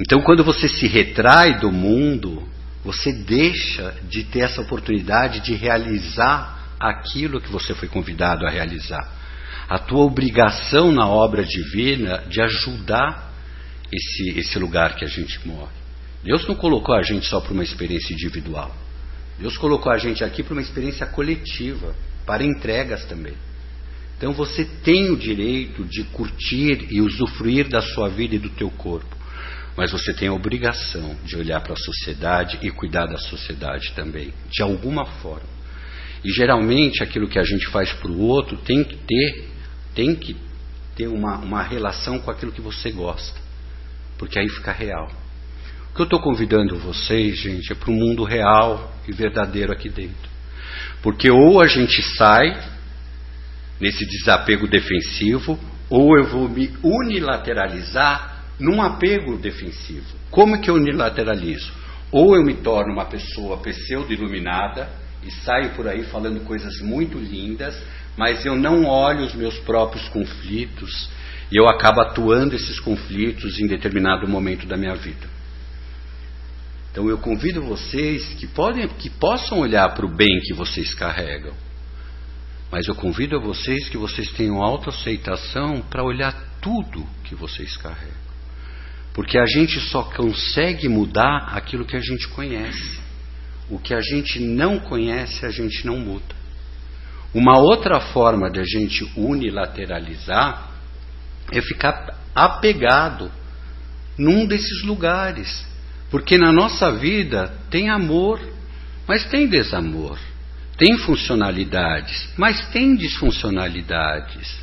Então, 0.00 0.20
quando 0.22 0.44
você 0.44 0.68
se 0.68 0.86
retrai 0.86 1.58
do 1.58 1.70
mundo, 1.70 2.46
você 2.84 3.12
deixa 3.12 3.94
de 4.08 4.24
ter 4.24 4.40
essa 4.40 4.60
oportunidade 4.60 5.40
de 5.40 5.54
realizar 5.54 6.76
aquilo 6.78 7.40
que 7.40 7.50
você 7.50 7.74
foi 7.74 7.88
convidado 7.88 8.46
a 8.46 8.50
realizar. 8.50 9.12
A 9.68 9.78
tua 9.78 10.04
obrigação 10.04 10.92
na 10.92 11.08
obra 11.08 11.44
divina 11.44 12.24
de 12.28 12.40
ajudar 12.40 13.32
esse, 13.90 14.38
esse 14.38 14.58
lugar 14.58 14.94
que 14.94 15.04
a 15.04 15.08
gente 15.08 15.46
morre. 15.46 15.74
Deus 16.22 16.46
não 16.46 16.54
colocou 16.54 16.94
a 16.94 17.02
gente 17.02 17.26
só 17.26 17.40
para 17.40 17.52
uma 17.52 17.64
experiência 17.64 18.12
individual. 18.12 18.74
Deus 19.38 19.56
colocou 19.56 19.92
a 19.92 19.98
gente 19.98 20.24
aqui 20.24 20.42
para 20.42 20.52
uma 20.52 20.62
experiência 20.62 21.06
coletiva, 21.06 21.94
para 22.24 22.44
entregas 22.44 23.04
também. 23.04 23.34
Então 24.16 24.32
você 24.32 24.64
tem 24.64 25.10
o 25.10 25.16
direito 25.16 25.84
de 25.84 26.04
curtir 26.04 26.88
e 26.90 27.00
usufruir 27.00 27.68
da 27.68 27.82
sua 27.82 28.08
vida 28.08 28.34
e 28.36 28.38
do 28.38 28.48
teu 28.50 28.70
corpo, 28.70 29.14
mas 29.76 29.92
você 29.92 30.14
tem 30.14 30.28
a 30.28 30.32
obrigação 30.32 31.16
de 31.24 31.36
olhar 31.36 31.60
para 31.60 31.74
a 31.74 31.76
sociedade 31.76 32.58
e 32.62 32.70
cuidar 32.70 33.06
da 33.06 33.18
sociedade 33.18 33.92
também, 33.92 34.32
de 34.50 34.62
alguma 34.62 35.04
forma. 35.04 35.56
E 36.24 36.30
geralmente 36.30 37.02
aquilo 37.02 37.28
que 37.28 37.38
a 37.38 37.44
gente 37.44 37.66
faz 37.66 37.92
para 37.92 38.10
o 38.10 38.20
outro 38.20 38.56
tem 38.56 38.82
que 38.82 38.96
ter, 38.96 39.48
tem 39.94 40.14
que 40.14 40.34
ter 40.96 41.08
uma, 41.08 41.36
uma 41.36 41.62
relação 41.62 42.18
com 42.18 42.30
aquilo 42.30 42.52
que 42.52 42.60
você 42.62 42.90
gosta, 42.90 43.38
porque 44.16 44.38
aí 44.38 44.48
fica 44.48 44.72
real. 44.72 45.12
O 45.90 45.94
que 45.94 46.00
eu 46.00 46.04
estou 46.04 46.20
convidando 46.20 46.78
vocês, 46.78 47.38
gente, 47.38 47.70
é 47.70 47.74
para 47.74 47.90
o 47.90 47.94
mundo 47.94 48.24
real 48.24 48.94
e 49.06 49.12
verdadeiro 49.12 49.72
aqui 49.72 49.90
dentro. 49.90 50.30
Porque 51.02 51.30
ou 51.30 51.60
a 51.60 51.66
gente 51.66 52.02
sai 52.16 52.75
nesse 53.80 54.06
desapego 54.06 54.66
defensivo, 54.66 55.58
ou 55.88 56.16
eu 56.16 56.24
vou 56.24 56.48
me 56.48 56.72
unilateralizar 56.82 58.44
num 58.58 58.80
apego 58.80 59.36
defensivo. 59.36 60.06
Como 60.30 60.60
que 60.60 60.70
eu 60.70 60.74
unilateralizo? 60.74 61.72
Ou 62.10 62.36
eu 62.36 62.44
me 62.44 62.54
torno 62.54 62.92
uma 62.92 63.04
pessoa 63.04 63.58
pseudo-iluminada 63.58 64.88
e 65.22 65.30
saio 65.30 65.70
por 65.70 65.88
aí 65.88 66.04
falando 66.04 66.44
coisas 66.44 66.80
muito 66.80 67.18
lindas, 67.18 67.76
mas 68.16 68.44
eu 68.44 68.56
não 68.56 68.84
olho 68.84 69.24
os 69.24 69.34
meus 69.34 69.58
próprios 69.58 70.08
conflitos 70.08 71.10
e 71.50 71.56
eu 71.56 71.68
acabo 71.68 72.00
atuando 72.00 72.56
esses 72.56 72.80
conflitos 72.80 73.58
em 73.58 73.66
determinado 73.66 74.26
momento 74.26 74.66
da 74.66 74.76
minha 74.76 74.94
vida. 74.94 75.36
Então 76.90 77.08
eu 77.08 77.18
convido 77.18 77.62
vocês 77.62 78.26
que, 78.34 78.46
podem, 78.46 78.88
que 78.88 79.10
possam 79.10 79.58
olhar 79.58 79.94
para 79.94 80.06
o 80.06 80.16
bem 80.16 80.40
que 80.42 80.54
vocês 80.54 80.94
carregam, 80.94 81.52
mas 82.70 82.86
eu 82.88 82.94
convido 82.94 83.36
a 83.36 83.40
vocês 83.40 83.88
que 83.88 83.96
vocês 83.96 84.30
tenham 84.32 84.62
autoaceitação 84.62 85.82
para 85.82 86.02
olhar 86.02 86.32
tudo 86.60 87.06
que 87.24 87.34
vocês 87.34 87.76
carregam. 87.76 88.26
Porque 89.14 89.38
a 89.38 89.46
gente 89.46 89.80
só 89.80 90.02
consegue 90.02 90.88
mudar 90.88 91.52
aquilo 91.54 91.86
que 91.86 91.96
a 91.96 92.00
gente 92.00 92.28
conhece. 92.28 93.00
O 93.70 93.78
que 93.78 93.94
a 93.94 94.00
gente 94.00 94.38
não 94.40 94.78
conhece, 94.78 95.46
a 95.46 95.50
gente 95.50 95.86
não 95.86 95.98
muda. 95.98 96.34
Uma 97.32 97.58
outra 97.58 98.00
forma 98.00 98.50
de 98.50 98.60
a 98.60 98.64
gente 98.64 99.10
unilateralizar 99.16 100.70
é 101.52 101.60
ficar 101.62 102.18
apegado 102.34 103.30
num 104.18 104.46
desses 104.46 104.82
lugares. 104.82 105.66
Porque 106.10 106.36
na 106.36 106.52
nossa 106.52 106.92
vida 106.92 107.52
tem 107.70 107.88
amor, 107.88 108.40
mas 109.06 109.24
tem 109.26 109.48
desamor. 109.48 110.18
Tem 110.76 110.98
funcionalidades, 110.98 112.28
mas 112.36 112.68
tem 112.68 112.94
disfuncionalidades. 112.96 114.58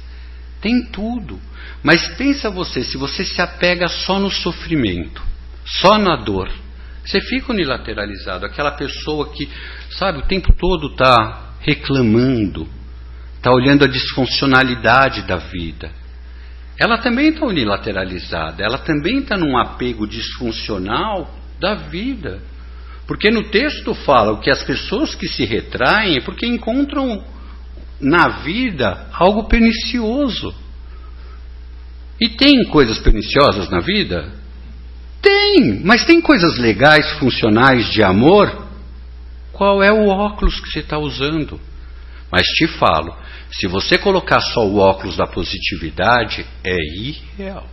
Tem 0.62 0.86
tudo. 0.86 1.40
Mas 1.82 2.08
pensa 2.16 2.50
você, 2.50 2.84
se 2.84 2.98
você 2.98 3.26
se 3.26 3.42
apega 3.42 3.88
só 3.88 4.20
no 4.20 4.30
sofrimento, 4.30 5.22
só 5.66 5.98
na 5.98 6.16
dor, 6.16 6.50
você 7.04 7.20
fica 7.22 7.52
unilateralizado. 7.52 8.46
Aquela 8.46 8.72
pessoa 8.72 9.30
que, 9.34 9.50
sabe, 9.92 10.20
o 10.20 10.28
tempo 10.28 10.54
todo 10.56 10.92
está 10.92 11.56
reclamando, 11.60 12.68
está 13.36 13.52
olhando 13.52 13.84
a 13.84 13.88
disfuncionalidade 13.88 15.24
da 15.24 15.38
vida. 15.38 15.92
Ela 16.78 16.98
também 16.98 17.30
está 17.30 17.46
unilateralizada, 17.46 18.64
ela 18.64 18.78
também 18.78 19.20
está 19.20 19.38
num 19.38 19.58
apego 19.58 20.08
disfuncional 20.08 21.34
da 21.60 21.76
vida. 21.76 22.42
Porque 23.06 23.30
no 23.30 23.44
texto 23.50 23.94
fala 23.94 24.40
que 24.40 24.50
as 24.50 24.64
pessoas 24.64 25.14
que 25.14 25.28
se 25.28 25.44
retraem 25.46 26.18
é 26.18 26.22
porque 26.22 26.46
encontram 26.46 27.24
na 28.00 28.28
vida 28.42 29.08
algo 29.14 29.46
pernicioso. 29.46 30.54
E 32.20 32.30
tem 32.30 32.64
coisas 32.66 33.00
perniciosas 33.00 33.70
na 33.70 33.80
vida? 33.80 34.32
Tem, 35.22 35.82
mas 35.84 36.06
tem 36.06 36.22
coisas 36.22 36.58
legais, 36.58 37.12
funcionais 37.14 37.90
de 37.92 38.04
amor? 38.04 38.68
Qual 39.52 39.84
é 39.84 39.92
o 39.92 40.08
óculos 40.08 40.60
que 40.60 40.70
você 40.70 40.80
está 40.80 40.98
usando? 40.98 41.60
Mas 42.32 42.48
te 42.48 42.68
falo, 42.68 43.16
se 43.52 43.68
você 43.68 43.98
colocar 43.98 44.40
só 44.40 44.66
o 44.66 44.78
óculos 44.78 45.16
da 45.16 45.28
positividade, 45.28 46.46
é 46.64 46.76
irreal. 46.98 47.68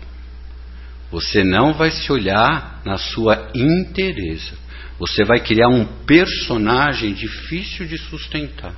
Você 1.10 1.42
não 1.42 1.72
vai 1.72 1.90
se 1.90 2.12
olhar 2.12 2.80
na 2.84 2.98
sua 2.98 3.50
inteireza. 3.54 4.52
Você 5.00 5.24
vai 5.24 5.40
criar 5.40 5.68
um 5.68 5.86
personagem 6.04 7.14
difícil 7.14 7.86
de 7.86 7.96
sustentar. 7.96 8.74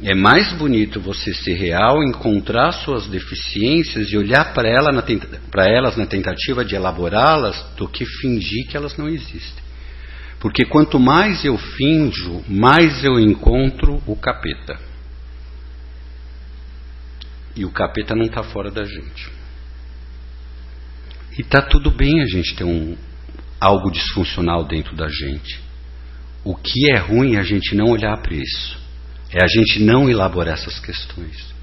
É 0.00 0.14
mais 0.14 0.52
bonito 0.52 1.00
você 1.00 1.34
ser 1.34 1.54
real, 1.54 2.04
encontrar 2.04 2.70
suas 2.70 3.08
deficiências 3.08 4.12
e 4.12 4.16
olhar 4.16 4.54
para 4.54 4.68
ela 4.68 4.90
elas 5.68 5.96
na 5.96 6.06
tentativa 6.06 6.64
de 6.64 6.76
elaborá-las 6.76 7.60
do 7.76 7.88
que 7.88 8.06
fingir 8.06 8.68
que 8.68 8.76
elas 8.76 8.96
não 8.96 9.08
existem. 9.08 9.64
Porque 10.38 10.64
quanto 10.64 11.00
mais 11.00 11.44
eu 11.44 11.58
finjo, 11.58 12.44
mais 12.48 13.02
eu 13.02 13.18
encontro 13.18 14.00
o 14.06 14.14
capeta. 14.14 14.78
E 17.56 17.64
o 17.64 17.72
capeta 17.72 18.14
não 18.14 18.26
está 18.26 18.44
fora 18.44 18.70
da 18.70 18.84
gente. 18.84 19.30
E 21.36 21.40
está 21.40 21.60
tudo 21.60 21.90
bem 21.90 22.20
a 22.20 22.26
gente 22.26 22.54
ter 22.54 22.64
um, 22.64 22.96
algo 23.64 23.90
disfuncional 23.90 24.64
dentro 24.64 24.94
da 24.94 25.08
gente. 25.08 25.60
O 26.44 26.54
que 26.54 26.92
é 26.92 26.98
ruim 26.98 27.36
é 27.36 27.40
a 27.40 27.44
gente 27.44 27.74
não 27.74 27.86
olhar 27.86 28.16
para 28.18 28.34
isso. 28.34 28.78
É 29.32 29.42
a 29.42 29.46
gente 29.46 29.80
não 29.80 30.08
elaborar 30.08 30.54
essas 30.54 30.78
questões. 30.78 31.54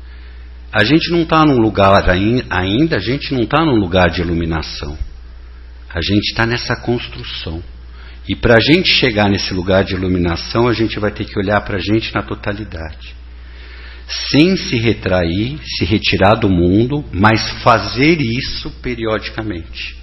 A 0.73 0.83
gente 0.83 1.11
não 1.11 1.21
está 1.21 1.45
num 1.45 1.59
lugar 1.59 2.09
ainda, 2.09 2.95
a 2.95 2.99
gente 2.99 3.33
não 3.33 3.43
está 3.43 3.63
num 3.63 3.75
lugar 3.75 4.09
de 4.09 4.21
iluminação. 4.21 4.97
A 5.93 6.01
gente 6.01 6.29
está 6.31 6.45
nessa 6.45 6.75
construção. 6.81 7.61
E 8.27 8.35
para 8.35 8.55
a 8.55 8.59
gente 8.59 8.89
chegar 8.89 9.29
nesse 9.29 9.53
lugar 9.53 9.83
de 9.83 9.93
iluminação, 9.93 10.67
a 10.67 10.73
gente 10.73 10.99
vai 10.99 11.11
ter 11.11 11.25
que 11.25 11.37
olhar 11.37 11.61
para 11.61 11.77
a 11.77 11.81
gente 11.81 12.13
na 12.15 12.23
totalidade. 12.23 13.15
Sem 14.29 14.55
se 14.57 14.77
retrair, 14.77 15.59
se 15.63 15.85
retirar 15.85 16.35
do 16.35 16.49
mundo, 16.49 17.05
mas 17.13 17.49
fazer 17.61 18.19
isso 18.19 18.71
periodicamente. 18.81 20.00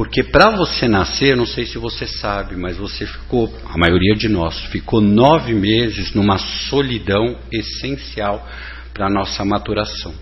Porque 0.00 0.24
para 0.24 0.56
você 0.56 0.88
nascer, 0.88 1.36
não 1.36 1.44
sei 1.44 1.66
se 1.66 1.76
você 1.76 2.06
sabe, 2.06 2.56
mas 2.56 2.78
você 2.78 3.04
ficou, 3.04 3.54
a 3.66 3.76
maioria 3.76 4.14
de 4.14 4.30
nós, 4.30 4.58
ficou 4.68 4.98
nove 4.98 5.52
meses 5.52 6.14
numa 6.14 6.38
solidão 6.38 7.38
essencial 7.52 8.48
para 8.94 9.08
a 9.08 9.10
nossa 9.10 9.44
maturação. 9.44 10.14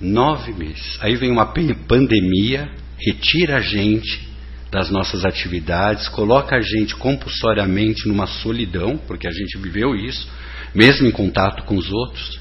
Nove 0.00 0.52
meses. 0.52 0.98
Aí 1.00 1.16
vem 1.16 1.32
uma 1.32 1.52
pandemia, 1.88 2.70
retira 2.96 3.56
a 3.56 3.60
gente 3.60 4.28
das 4.70 4.88
nossas 4.88 5.24
atividades, 5.24 6.08
coloca 6.08 6.54
a 6.54 6.60
gente 6.60 6.94
compulsoriamente 6.94 8.06
numa 8.06 8.28
solidão, 8.28 8.98
porque 8.98 9.26
a 9.26 9.32
gente 9.32 9.58
viveu 9.58 9.96
isso, 9.96 10.30
mesmo 10.72 11.08
em 11.08 11.10
contato 11.10 11.64
com 11.64 11.74
os 11.74 11.90
outros. 11.90 12.40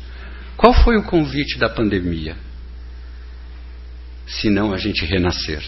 Qual 0.55 0.75
foi 0.75 0.95
o 0.95 1.05
convite 1.05 1.57
da 1.57 1.69
pandemia? 1.69 2.37
Senão 4.29 4.73
a 4.73 4.77
gente 4.77 5.05
renascer. 5.05 5.61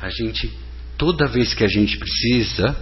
A 0.00 0.08
gente, 0.08 0.50
toda 0.96 1.26
vez 1.26 1.52
que 1.52 1.64
a 1.64 1.68
gente 1.68 1.98
precisa 1.98 2.76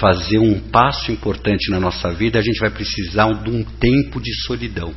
fazer 0.00 0.38
um 0.38 0.58
passo 0.58 1.12
importante 1.12 1.70
na 1.70 1.78
nossa 1.78 2.12
vida, 2.12 2.38
a 2.38 2.42
gente 2.42 2.58
vai 2.58 2.70
precisar 2.70 3.32
de 3.42 3.50
um 3.50 3.62
tempo 3.62 4.20
de 4.20 4.34
solidão. 4.46 4.92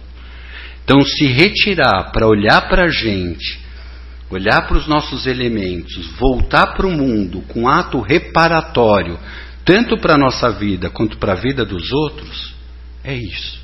Então, 0.83 1.01
se 1.01 1.25
retirar 1.25 2.11
para 2.11 2.27
olhar 2.27 2.67
para 2.69 2.85
a 2.85 2.89
gente, 2.89 3.59
olhar 4.29 4.67
para 4.67 4.77
os 4.77 4.87
nossos 4.87 5.25
elementos, 5.25 6.07
voltar 6.17 6.67
para 6.67 6.87
o 6.87 6.91
mundo 6.91 7.41
com 7.41 7.67
ato 7.67 7.99
reparatório, 7.99 9.19
tanto 9.63 9.97
para 9.97 10.13
a 10.13 10.17
nossa 10.17 10.49
vida 10.51 10.89
quanto 10.89 11.17
para 11.17 11.33
a 11.33 11.35
vida 11.35 11.65
dos 11.65 11.91
outros, 11.91 12.53
é 13.03 13.15
isso. 13.15 13.59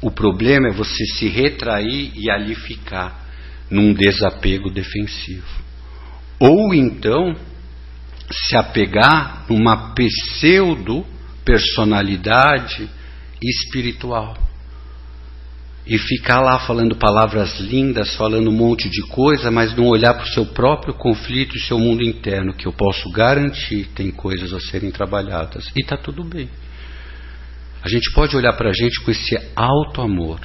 O 0.00 0.10
problema 0.10 0.68
é 0.68 0.72
você 0.72 1.04
se 1.06 1.28
retrair 1.28 2.12
e 2.14 2.30
ali 2.30 2.54
ficar 2.54 3.25
num 3.70 3.92
desapego 3.92 4.70
defensivo. 4.70 5.46
Ou 6.38 6.74
então 6.74 7.34
se 8.30 8.56
apegar 8.56 9.46
numa 9.48 9.94
pseudo 9.94 11.04
personalidade 11.44 12.88
espiritual 13.42 14.36
e 15.86 15.96
ficar 15.98 16.40
lá 16.40 16.58
falando 16.58 16.96
palavras 16.96 17.60
lindas, 17.60 18.16
falando 18.16 18.50
um 18.50 18.56
monte 18.56 18.90
de 18.90 19.02
coisa, 19.02 19.52
mas 19.52 19.76
não 19.76 19.86
olhar 19.86 20.14
para 20.14 20.24
o 20.24 20.32
seu 20.32 20.46
próprio 20.46 20.94
conflito 20.94 21.56
e 21.56 21.60
seu 21.60 21.78
mundo 21.78 22.02
interno, 22.02 22.52
que 22.52 22.66
eu 22.66 22.72
posso 22.72 23.08
garantir 23.12 23.88
tem 23.94 24.10
coisas 24.10 24.52
a 24.52 24.58
serem 24.58 24.90
trabalhadas. 24.90 25.70
E 25.76 25.82
está 25.82 25.96
tudo 25.96 26.24
bem. 26.24 26.50
A 27.84 27.88
gente 27.88 28.10
pode 28.12 28.36
olhar 28.36 28.54
para 28.54 28.70
a 28.70 28.72
gente 28.72 29.00
com 29.00 29.12
esse 29.12 29.38
alto 29.54 30.00
amor 30.00 30.40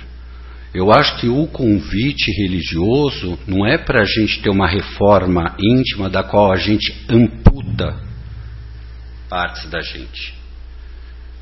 eu 0.74 0.90
acho 0.92 1.18
que 1.18 1.28
o 1.28 1.48
convite 1.48 2.32
religioso 2.32 3.38
não 3.46 3.66
é 3.66 3.78
para 3.78 4.02
a 4.02 4.06
gente 4.06 4.42
ter 4.42 4.50
uma 4.50 4.68
reforma 4.68 5.56
íntima 5.60 6.10
da 6.10 6.24
qual 6.24 6.52
a 6.52 6.58
gente 6.58 6.94
amputa 7.10 8.00
partes 9.28 9.70
da 9.70 9.82
gente. 9.82 10.34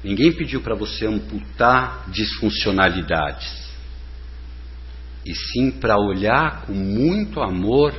Ninguém 0.04 0.32
pediu 0.32 0.62
para 0.62 0.74
você 0.74 1.06
amputar 1.06 2.10
disfuncionalidades, 2.10 3.70
e 5.26 5.36
sim 5.36 5.70
para 5.70 6.00
olhar 6.00 6.62
com 6.62 6.74
muito 6.74 7.42
amor 7.42 7.94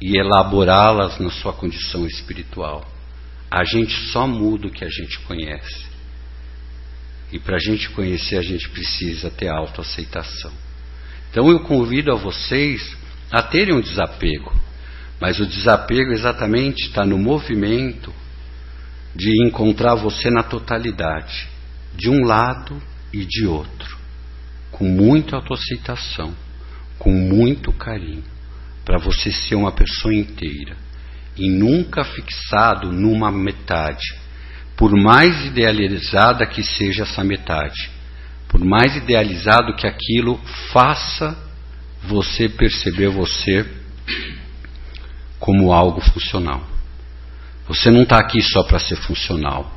e 0.00 0.18
elaborá-las 0.18 1.18
na 1.20 1.30
sua 1.30 1.52
condição 1.52 2.06
espiritual. 2.06 2.90
A 3.48 3.64
gente 3.64 3.92
só 4.10 4.26
muda 4.26 4.66
o 4.66 4.72
que 4.72 4.84
a 4.84 4.88
gente 4.88 5.20
conhece. 5.20 5.86
E 7.30 7.38
para 7.38 7.56
a 7.56 7.60
gente 7.60 7.88
conhecer, 7.90 8.36
a 8.36 8.42
gente 8.42 8.68
precisa 8.70 9.30
ter 9.30 9.48
autoaceitação. 9.48 10.52
Então 11.32 11.50
eu 11.50 11.60
convido 11.60 12.12
a 12.12 12.14
vocês 12.14 12.94
a 13.30 13.42
terem 13.42 13.74
um 13.74 13.80
desapego, 13.80 14.54
mas 15.18 15.40
o 15.40 15.46
desapego 15.46 16.12
exatamente 16.12 16.84
está 16.84 17.06
no 17.06 17.16
movimento 17.16 18.12
de 19.16 19.46
encontrar 19.46 19.94
você 19.94 20.30
na 20.30 20.42
totalidade. 20.42 21.48
de 21.94 22.08
um 22.08 22.24
lado 22.24 22.80
e 23.12 23.24
de 23.26 23.46
outro, 23.46 23.98
com 24.70 24.84
muita 24.84 25.36
autoaceitação, 25.36 26.34
com 26.98 27.12
muito 27.12 27.70
carinho, 27.72 28.24
para 28.84 28.98
você 28.98 29.30
ser 29.30 29.56
uma 29.56 29.72
pessoa 29.72 30.14
inteira 30.14 30.74
e 31.36 31.50
nunca 31.50 32.02
fixado 32.02 32.90
numa 32.90 33.30
metade, 33.30 34.14
por 34.74 34.90
mais 34.92 35.44
idealizada 35.44 36.46
que 36.46 36.62
seja 36.62 37.02
essa 37.02 37.22
metade, 37.22 37.90
por 38.52 38.62
mais 38.62 38.94
idealizado 38.94 39.74
que 39.74 39.86
aquilo 39.86 40.38
faça 40.72 41.34
você 42.02 42.50
perceber 42.50 43.08
você 43.08 43.66
como 45.38 45.72
algo 45.72 46.02
funcional. 46.02 46.62
Você 47.66 47.90
não 47.90 48.02
está 48.02 48.18
aqui 48.18 48.42
só 48.42 48.62
para 48.64 48.78
ser 48.78 48.96
funcional. 48.96 49.74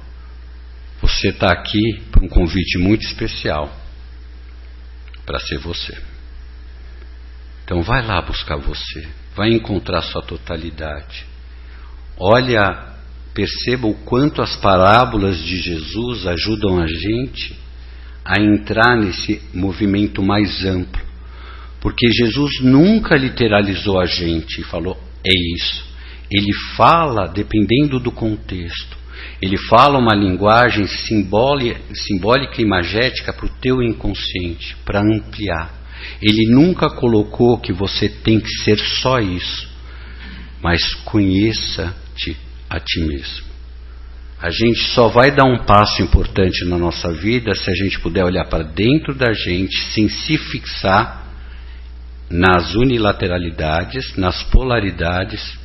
Você 1.02 1.30
está 1.30 1.54
aqui 1.54 2.02
para 2.12 2.26
um 2.26 2.28
convite 2.28 2.78
muito 2.78 3.06
especial 3.06 3.74
para 5.26 5.40
ser 5.40 5.58
você. 5.60 5.98
Então 7.64 7.82
vai 7.82 8.06
lá 8.06 8.22
buscar 8.22 8.58
você, 8.58 9.08
vai 9.36 9.50
encontrar 9.52 10.02
sua 10.02 10.22
totalidade. 10.22 11.26
Olha, 12.18 12.94
perceba 13.34 13.88
o 13.88 13.96
quanto 14.04 14.42
as 14.42 14.58
parábolas 14.58 15.42
de 15.42 15.62
Jesus 15.62 16.28
ajudam 16.28 16.80
a 16.80 16.88
gente 16.88 17.65
a 18.26 18.42
entrar 18.42 18.98
nesse 18.98 19.40
movimento 19.54 20.24
mais 20.24 20.66
amplo. 20.66 21.04
Porque 21.80 22.12
Jesus 22.12 22.62
nunca 22.62 23.16
literalizou 23.16 24.00
a 24.00 24.08
gente 24.08 24.62
e 24.62 24.64
falou, 24.64 25.00
é 25.24 25.32
isso. 25.56 25.86
Ele 26.32 26.52
fala 26.76 27.28
dependendo 27.28 28.00
do 28.00 28.12
contexto. 28.12 28.98
Ele 29.40 29.58
fala 29.58 30.00
uma 30.00 30.16
linguagem 30.16 30.88
simbólica, 30.88 31.80
simbólica 31.94 32.60
e 32.60 32.66
imagética 32.66 33.32
para 33.32 33.46
o 33.46 33.50
teu 33.62 33.84
inconsciente, 33.84 34.76
para 34.84 35.02
ampliar. 35.02 35.72
Ele 36.22 36.52
nunca 36.52 36.90
colocou 36.90 37.60
que 37.60 37.72
você 37.72 38.10
tem 38.10 38.40
que 38.40 38.50
ser 38.64 38.80
só 38.80 39.20
isso, 39.20 39.70
mas 40.64 40.96
conheça-te 41.06 42.36
a 42.68 42.80
ti 42.80 43.00
mesmo. 43.02 43.55
A 44.40 44.50
gente 44.50 44.80
só 44.94 45.08
vai 45.08 45.32
dar 45.32 45.46
um 45.46 45.66
passo 45.66 46.02
importante 46.02 46.66
na 46.66 46.78
nossa 46.78 47.12
vida 47.12 47.54
se 47.56 47.70
a 47.70 47.74
gente 47.74 48.00
puder 48.00 48.24
olhar 48.24 48.46
para 48.46 48.64
dentro 48.64 49.16
da 49.16 49.34
gente, 49.34 49.78
sem 49.94 50.10
se 50.10 50.38
fixar 50.38 51.26
nas 52.30 52.76
unilateralidades, 52.76 54.16
nas 54.18 54.44
polaridades, 54.44 55.58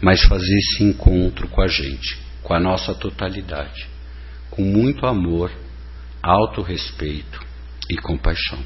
mas 0.00 0.22
fazer 0.24 0.54
esse 0.56 0.84
encontro 0.84 1.48
com 1.48 1.60
a 1.60 1.66
gente, 1.66 2.18
com 2.42 2.54
a 2.54 2.60
nossa 2.60 2.94
totalidade, 2.94 3.86
com 4.50 4.62
muito 4.62 5.06
amor, 5.06 5.50
autorrespeito 6.22 7.40
e 7.90 7.96
compaixão. 7.96 8.58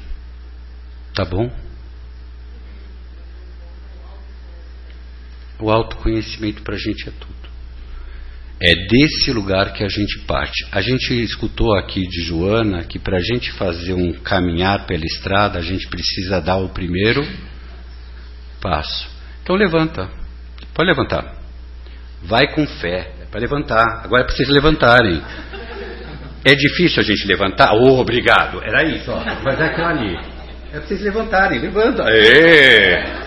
Tá 1.13 1.25
bom? 1.25 1.51
O 5.59 5.69
autoconhecimento 5.69 6.61
para 6.61 6.75
a 6.75 6.79
gente 6.79 7.09
é 7.09 7.11
tudo. 7.11 7.38
É 8.61 8.75
desse 8.75 9.31
lugar 9.31 9.71
que 9.71 9.83
a 9.83 9.87
gente 9.87 10.19
parte. 10.25 10.67
A 10.71 10.81
gente 10.81 11.13
escutou 11.23 11.77
aqui 11.77 12.01
de 12.01 12.23
Joana 12.23 12.83
que 12.83 12.99
para 12.99 13.17
a 13.17 13.21
gente 13.21 13.53
fazer 13.53 13.93
um 13.93 14.11
caminhar 14.13 14.85
pela 14.85 15.05
estrada, 15.05 15.57
a 15.57 15.61
gente 15.61 15.87
precisa 15.87 16.41
dar 16.41 16.57
o 16.57 16.69
primeiro 16.69 17.25
passo. 18.61 19.09
Então 19.41 19.55
levanta. 19.55 20.09
Pode 20.73 20.89
levantar. 20.89 21.35
Vai 22.21 22.53
com 22.53 22.67
fé. 22.67 23.13
É 23.21 23.25
para 23.31 23.39
levantar. 23.39 24.01
Agora 24.03 24.23
é 24.23 24.25
para 24.25 24.35
vocês 24.35 24.49
levantarem. 24.49 25.21
É 26.43 26.53
difícil 26.53 27.01
a 27.01 27.05
gente 27.05 27.25
levantar? 27.27 27.73
Oh, 27.73 27.99
obrigado. 27.99 28.61
Era 28.61 28.83
isso, 28.83 29.09
ó. 29.09 29.23
Mas 29.43 29.59
é 29.59 29.65
aquilo 29.65 29.87
ali. 29.87 30.15
É 30.71 30.79
para 30.79 30.81
vocês 30.81 31.01
levantarem. 31.01 31.59
Levanta. 31.59 32.03
É. 32.09 33.21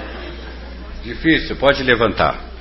Difícil. 1.03 1.57
Pode 1.57 1.83
levantar. 1.83 2.52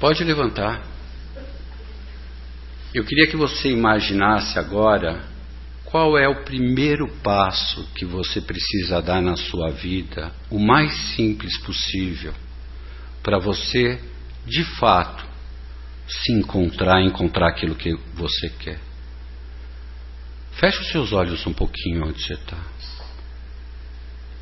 Pode 0.00 0.24
levantar. 0.24 0.82
Eu 2.94 3.04
queria 3.04 3.26
que 3.26 3.36
você 3.36 3.68
imaginasse 3.70 4.58
agora 4.58 5.22
qual 5.84 6.16
é 6.16 6.26
o 6.26 6.42
primeiro 6.42 7.06
passo 7.22 7.86
que 7.94 8.06
você 8.06 8.40
precisa 8.40 9.02
dar 9.02 9.20
na 9.20 9.36
sua 9.36 9.70
vida, 9.70 10.32
o 10.50 10.58
mais 10.58 10.90
simples 11.14 11.58
possível, 11.58 12.32
para 13.22 13.38
você, 13.38 14.00
de 14.46 14.64
fato, 14.76 15.22
se 16.08 16.32
encontrar, 16.32 17.02
encontrar 17.02 17.48
aquilo 17.48 17.74
que 17.74 17.92
você 18.14 18.48
quer. 18.48 18.80
Feche 20.52 20.80
os 20.80 20.90
seus 20.90 21.12
olhos 21.12 21.46
um 21.46 21.52
pouquinho 21.52 22.06
onde 22.06 22.22
você 22.22 22.34
está. 22.34 22.58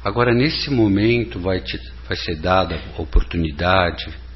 Agora, 0.05 0.33
nesse 0.33 0.71
momento, 0.71 1.41
vai, 1.41 1.61
te, 1.61 1.77
vai 2.07 2.17
ser 2.17 2.37
dada 2.37 2.81
a 2.97 3.03
oportunidade 3.03 4.28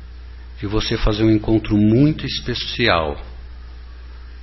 de 0.62 0.68
você 0.68 0.96
fazer 0.96 1.24
um 1.24 1.30
encontro 1.32 1.76
muito 1.76 2.24
especial. 2.24 3.20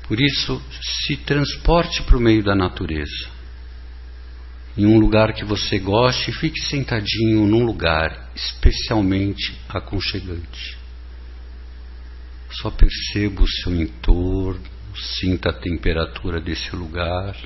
Por 0.05 0.19
isso, 0.19 0.61
se 1.05 1.15
transporte 1.15 2.03
para 2.03 2.17
o 2.17 2.19
meio 2.19 2.43
da 2.43 2.53
natureza. 2.53 3.29
Em 4.77 4.85
um 4.85 4.99
lugar 4.99 5.31
que 5.31 5.45
você 5.45 5.79
goste, 5.79 6.33
fique 6.33 6.59
sentadinho 6.59 7.47
num 7.47 7.63
lugar 7.63 8.31
especialmente 8.35 9.57
aconchegante. 9.69 10.77
Só 12.51 12.69
perceba 12.69 13.41
o 13.41 13.47
seu 13.47 13.73
entorno, 13.73 14.61
sinta 15.21 15.51
a 15.51 15.53
temperatura 15.53 16.41
desse 16.41 16.75
lugar. 16.75 17.37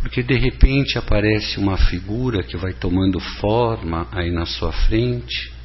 Porque 0.00 0.22
de 0.22 0.36
repente 0.36 0.96
aparece 0.96 1.58
uma 1.58 1.76
figura 1.76 2.44
que 2.44 2.56
vai 2.56 2.72
tomando 2.72 3.18
forma 3.18 4.06
aí 4.12 4.30
na 4.30 4.46
sua 4.46 4.70
frente 4.70 5.60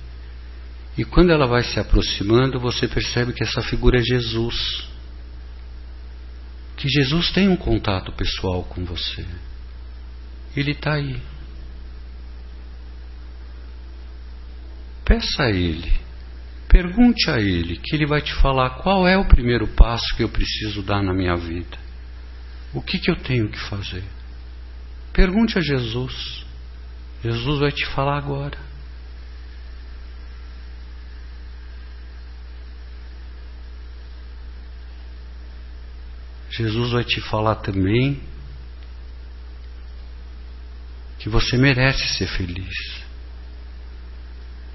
e 0.97 1.05
quando 1.05 1.31
ela 1.31 1.45
vai 1.45 1.63
se 1.63 1.79
aproximando, 1.79 2.59
você 2.59 2.87
percebe 2.87 3.31
que 3.31 3.43
essa 3.43 3.61
figura 3.61 3.99
é 3.99 4.03
Jesus. 4.03 4.87
Que 6.75 6.89
Jesus 6.89 7.31
tem 7.31 7.47
um 7.47 7.55
contato 7.55 8.11
pessoal 8.13 8.63
com 8.63 8.83
você. 8.83 9.25
Ele 10.55 10.71
está 10.71 10.93
aí. 10.93 11.21
Peça 15.05 15.43
a 15.43 15.51
Ele, 15.51 15.93
pergunte 16.67 17.29
a 17.29 17.39
Ele, 17.39 17.77
que 17.77 17.95
Ele 17.95 18.05
vai 18.05 18.21
te 18.21 18.33
falar 18.41 18.71
qual 18.81 19.07
é 19.07 19.15
o 19.17 19.27
primeiro 19.27 19.67
passo 19.67 20.15
que 20.17 20.23
eu 20.23 20.29
preciso 20.29 20.81
dar 20.81 21.01
na 21.01 21.13
minha 21.13 21.37
vida. 21.37 21.77
O 22.73 22.81
que, 22.81 22.99
que 22.99 23.09
eu 23.09 23.15
tenho 23.15 23.49
que 23.49 23.59
fazer? 23.69 24.03
Pergunte 25.13 25.57
a 25.57 25.61
Jesus. 25.61 26.45
Jesus 27.23 27.59
vai 27.59 27.71
te 27.71 27.85
falar 27.87 28.17
agora. 28.17 28.66
Jesus 36.57 36.91
vai 36.91 37.03
te 37.03 37.21
falar 37.21 37.57
também 37.57 38.19
que 41.19 41.29
você 41.29 41.55
merece 41.55 42.07
ser 42.15 42.27
feliz. 42.27 43.05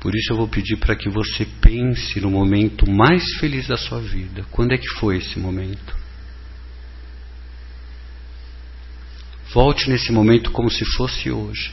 Por 0.00 0.14
isso 0.14 0.32
eu 0.32 0.36
vou 0.36 0.48
pedir 0.48 0.76
para 0.76 0.94
que 0.94 1.08
você 1.08 1.44
pense 1.60 2.20
no 2.20 2.30
momento 2.30 2.88
mais 2.88 3.24
feliz 3.38 3.66
da 3.66 3.76
sua 3.76 4.00
vida. 4.00 4.44
Quando 4.50 4.72
é 4.72 4.78
que 4.78 4.88
foi 4.98 5.18
esse 5.18 5.38
momento? 5.40 5.96
Volte 9.52 9.90
nesse 9.90 10.12
momento 10.12 10.50
como 10.52 10.70
se 10.70 10.84
fosse 10.96 11.30
hoje. 11.30 11.72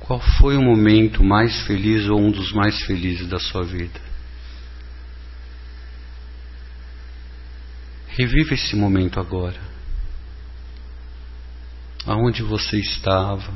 Qual 0.00 0.20
foi 0.38 0.56
o 0.56 0.62
momento 0.62 1.22
mais 1.22 1.62
feliz 1.62 2.08
ou 2.08 2.20
um 2.20 2.30
dos 2.32 2.52
mais 2.52 2.82
felizes 2.82 3.28
da 3.28 3.38
sua 3.38 3.62
vida? 3.62 4.11
Reviva 8.16 8.52
esse 8.52 8.76
momento 8.76 9.18
agora. 9.18 9.58
Aonde 12.06 12.42
você 12.42 12.78
estava? 12.78 13.52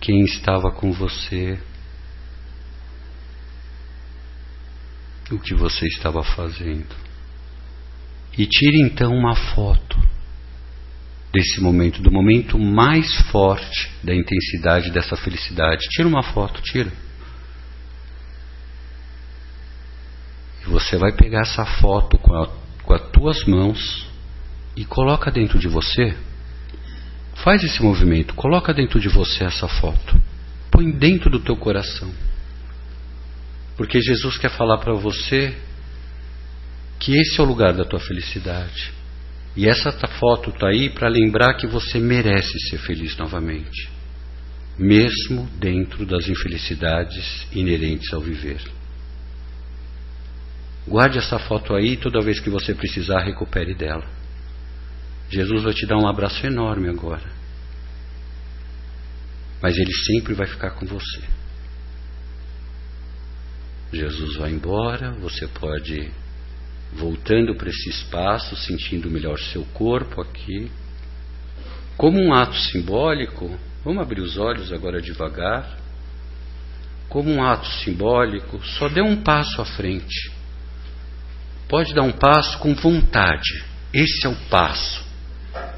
Quem 0.00 0.20
estava 0.24 0.72
com 0.72 0.90
você? 0.92 1.58
O 5.30 5.38
que 5.38 5.54
você 5.54 5.86
estava 5.86 6.24
fazendo? 6.24 6.94
E 8.36 8.46
tire 8.46 8.80
então 8.80 9.12
uma 9.12 9.34
foto 9.34 9.96
desse 11.32 11.60
momento, 11.60 12.02
do 12.02 12.10
momento 12.10 12.58
mais 12.58 13.14
forte 13.30 13.90
da 14.02 14.14
intensidade 14.14 14.90
dessa 14.90 15.16
felicidade. 15.16 15.88
Tira 15.90 16.08
uma 16.08 16.22
foto, 16.22 16.60
tira. 16.62 16.92
E 20.62 20.68
você 20.68 20.96
vai 20.96 21.12
pegar 21.12 21.42
essa 21.42 21.64
foto 21.64 22.18
com 22.18 22.34
a 22.34 22.65
com 22.86 22.94
as 22.94 23.02
tuas 23.10 23.44
mãos 23.44 24.06
e 24.76 24.84
coloca 24.84 25.30
dentro 25.30 25.58
de 25.58 25.66
você. 25.66 26.16
Faz 27.42 27.62
esse 27.62 27.82
movimento, 27.82 28.34
coloca 28.34 28.72
dentro 28.72 28.98
de 29.00 29.08
você 29.08 29.44
essa 29.44 29.68
foto. 29.68 30.18
Põe 30.70 30.90
dentro 30.92 31.28
do 31.28 31.40
teu 31.40 31.56
coração. 31.56 32.10
Porque 33.76 34.00
Jesus 34.00 34.38
quer 34.38 34.50
falar 34.50 34.78
para 34.78 34.94
você 34.94 35.54
que 36.98 37.18
esse 37.18 37.38
é 37.38 37.42
o 37.42 37.46
lugar 37.46 37.74
da 37.74 37.84
tua 37.84 38.00
felicidade. 38.00 38.92
E 39.54 39.68
essa 39.68 39.90
foto 40.18 40.50
está 40.50 40.68
aí 40.68 40.88
para 40.88 41.08
lembrar 41.08 41.54
que 41.54 41.66
você 41.66 41.98
merece 41.98 42.58
ser 42.68 42.78
feliz 42.78 43.16
novamente, 43.16 43.90
mesmo 44.78 45.48
dentro 45.58 46.06
das 46.06 46.28
infelicidades 46.28 47.46
inerentes 47.52 48.12
ao 48.12 48.20
viver. 48.20 48.75
Guarde 50.86 51.18
essa 51.18 51.38
foto 51.38 51.74
aí 51.74 51.92
e 51.92 51.96
toda 51.96 52.20
vez 52.20 52.38
que 52.38 52.48
você 52.48 52.74
precisar, 52.74 53.20
recupere 53.20 53.74
dela. 53.74 54.04
Jesus 55.28 55.64
vai 55.64 55.74
te 55.74 55.84
dar 55.84 55.96
um 55.96 56.06
abraço 56.06 56.46
enorme 56.46 56.88
agora. 56.88 57.34
Mas 59.60 59.76
ele 59.76 59.92
sempre 59.92 60.34
vai 60.34 60.46
ficar 60.46 60.70
com 60.70 60.86
você. 60.86 61.22
Jesus 63.92 64.36
vai 64.36 64.50
embora, 64.52 65.12
você 65.12 65.48
pode 65.48 66.10
voltando 66.92 67.54
para 67.56 67.68
esse 67.68 67.90
espaço, 67.90 68.54
sentindo 68.56 69.10
melhor 69.10 69.38
seu 69.38 69.64
corpo 69.66 70.20
aqui. 70.20 70.70
Como 71.96 72.20
um 72.20 72.32
ato 72.32 72.56
simbólico, 72.56 73.58
vamos 73.84 74.02
abrir 74.02 74.20
os 74.20 74.36
olhos 74.36 74.72
agora 74.72 75.00
devagar. 75.00 75.78
Como 77.08 77.30
um 77.30 77.42
ato 77.42 77.66
simbólico, 77.84 78.64
só 78.64 78.88
dê 78.88 79.00
um 79.00 79.22
passo 79.22 79.60
à 79.60 79.64
frente. 79.64 80.35
Pode 81.68 81.94
dar 81.94 82.02
um 82.02 82.12
passo 82.12 82.58
com 82.58 82.74
vontade. 82.74 83.64
Esse 83.92 84.26
é 84.26 84.28
o 84.28 84.36
passo 84.48 85.04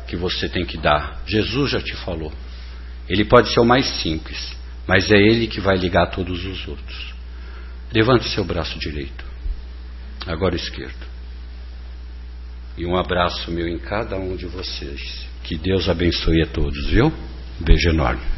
que 0.06 0.16
você 0.16 0.48
tem 0.48 0.64
que 0.64 0.76
dar. 0.76 1.22
Jesus 1.26 1.70
já 1.70 1.80
te 1.80 1.94
falou. 1.96 2.32
Ele 3.08 3.24
pode 3.24 3.52
ser 3.52 3.60
o 3.60 3.64
mais 3.64 3.86
simples, 4.00 4.56
mas 4.86 5.10
é 5.10 5.16
ele 5.16 5.46
que 5.46 5.60
vai 5.60 5.76
ligar 5.76 6.10
todos 6.10 6.44
os 6.44 6.68
outros. 6.68 7.14
Levante 7.92 8.28
seu 8.28 8.44
braço 8.44 8.78
direito, 8.78 9.24
agora 10.26 10.56
esquerdo. 10.56 11.06
E 12.76 12.84
um 12.84 12.96
abraço 12.96 13.50
meu 13.50 13.66
em 13.66 13.78
cada 13.78 14.16
um 14.16 14.36
de 14.36 14.46
vocês. 14.46 15.26
Que 15.42 15.56
Deus 15.56 15.88
abençoe 15.88 16.42
a 16.42 16.46
todos, 16.46 16.86
viu? 16.90 17.12
beijo 17.60 17.88
enorme. 17.88 18.37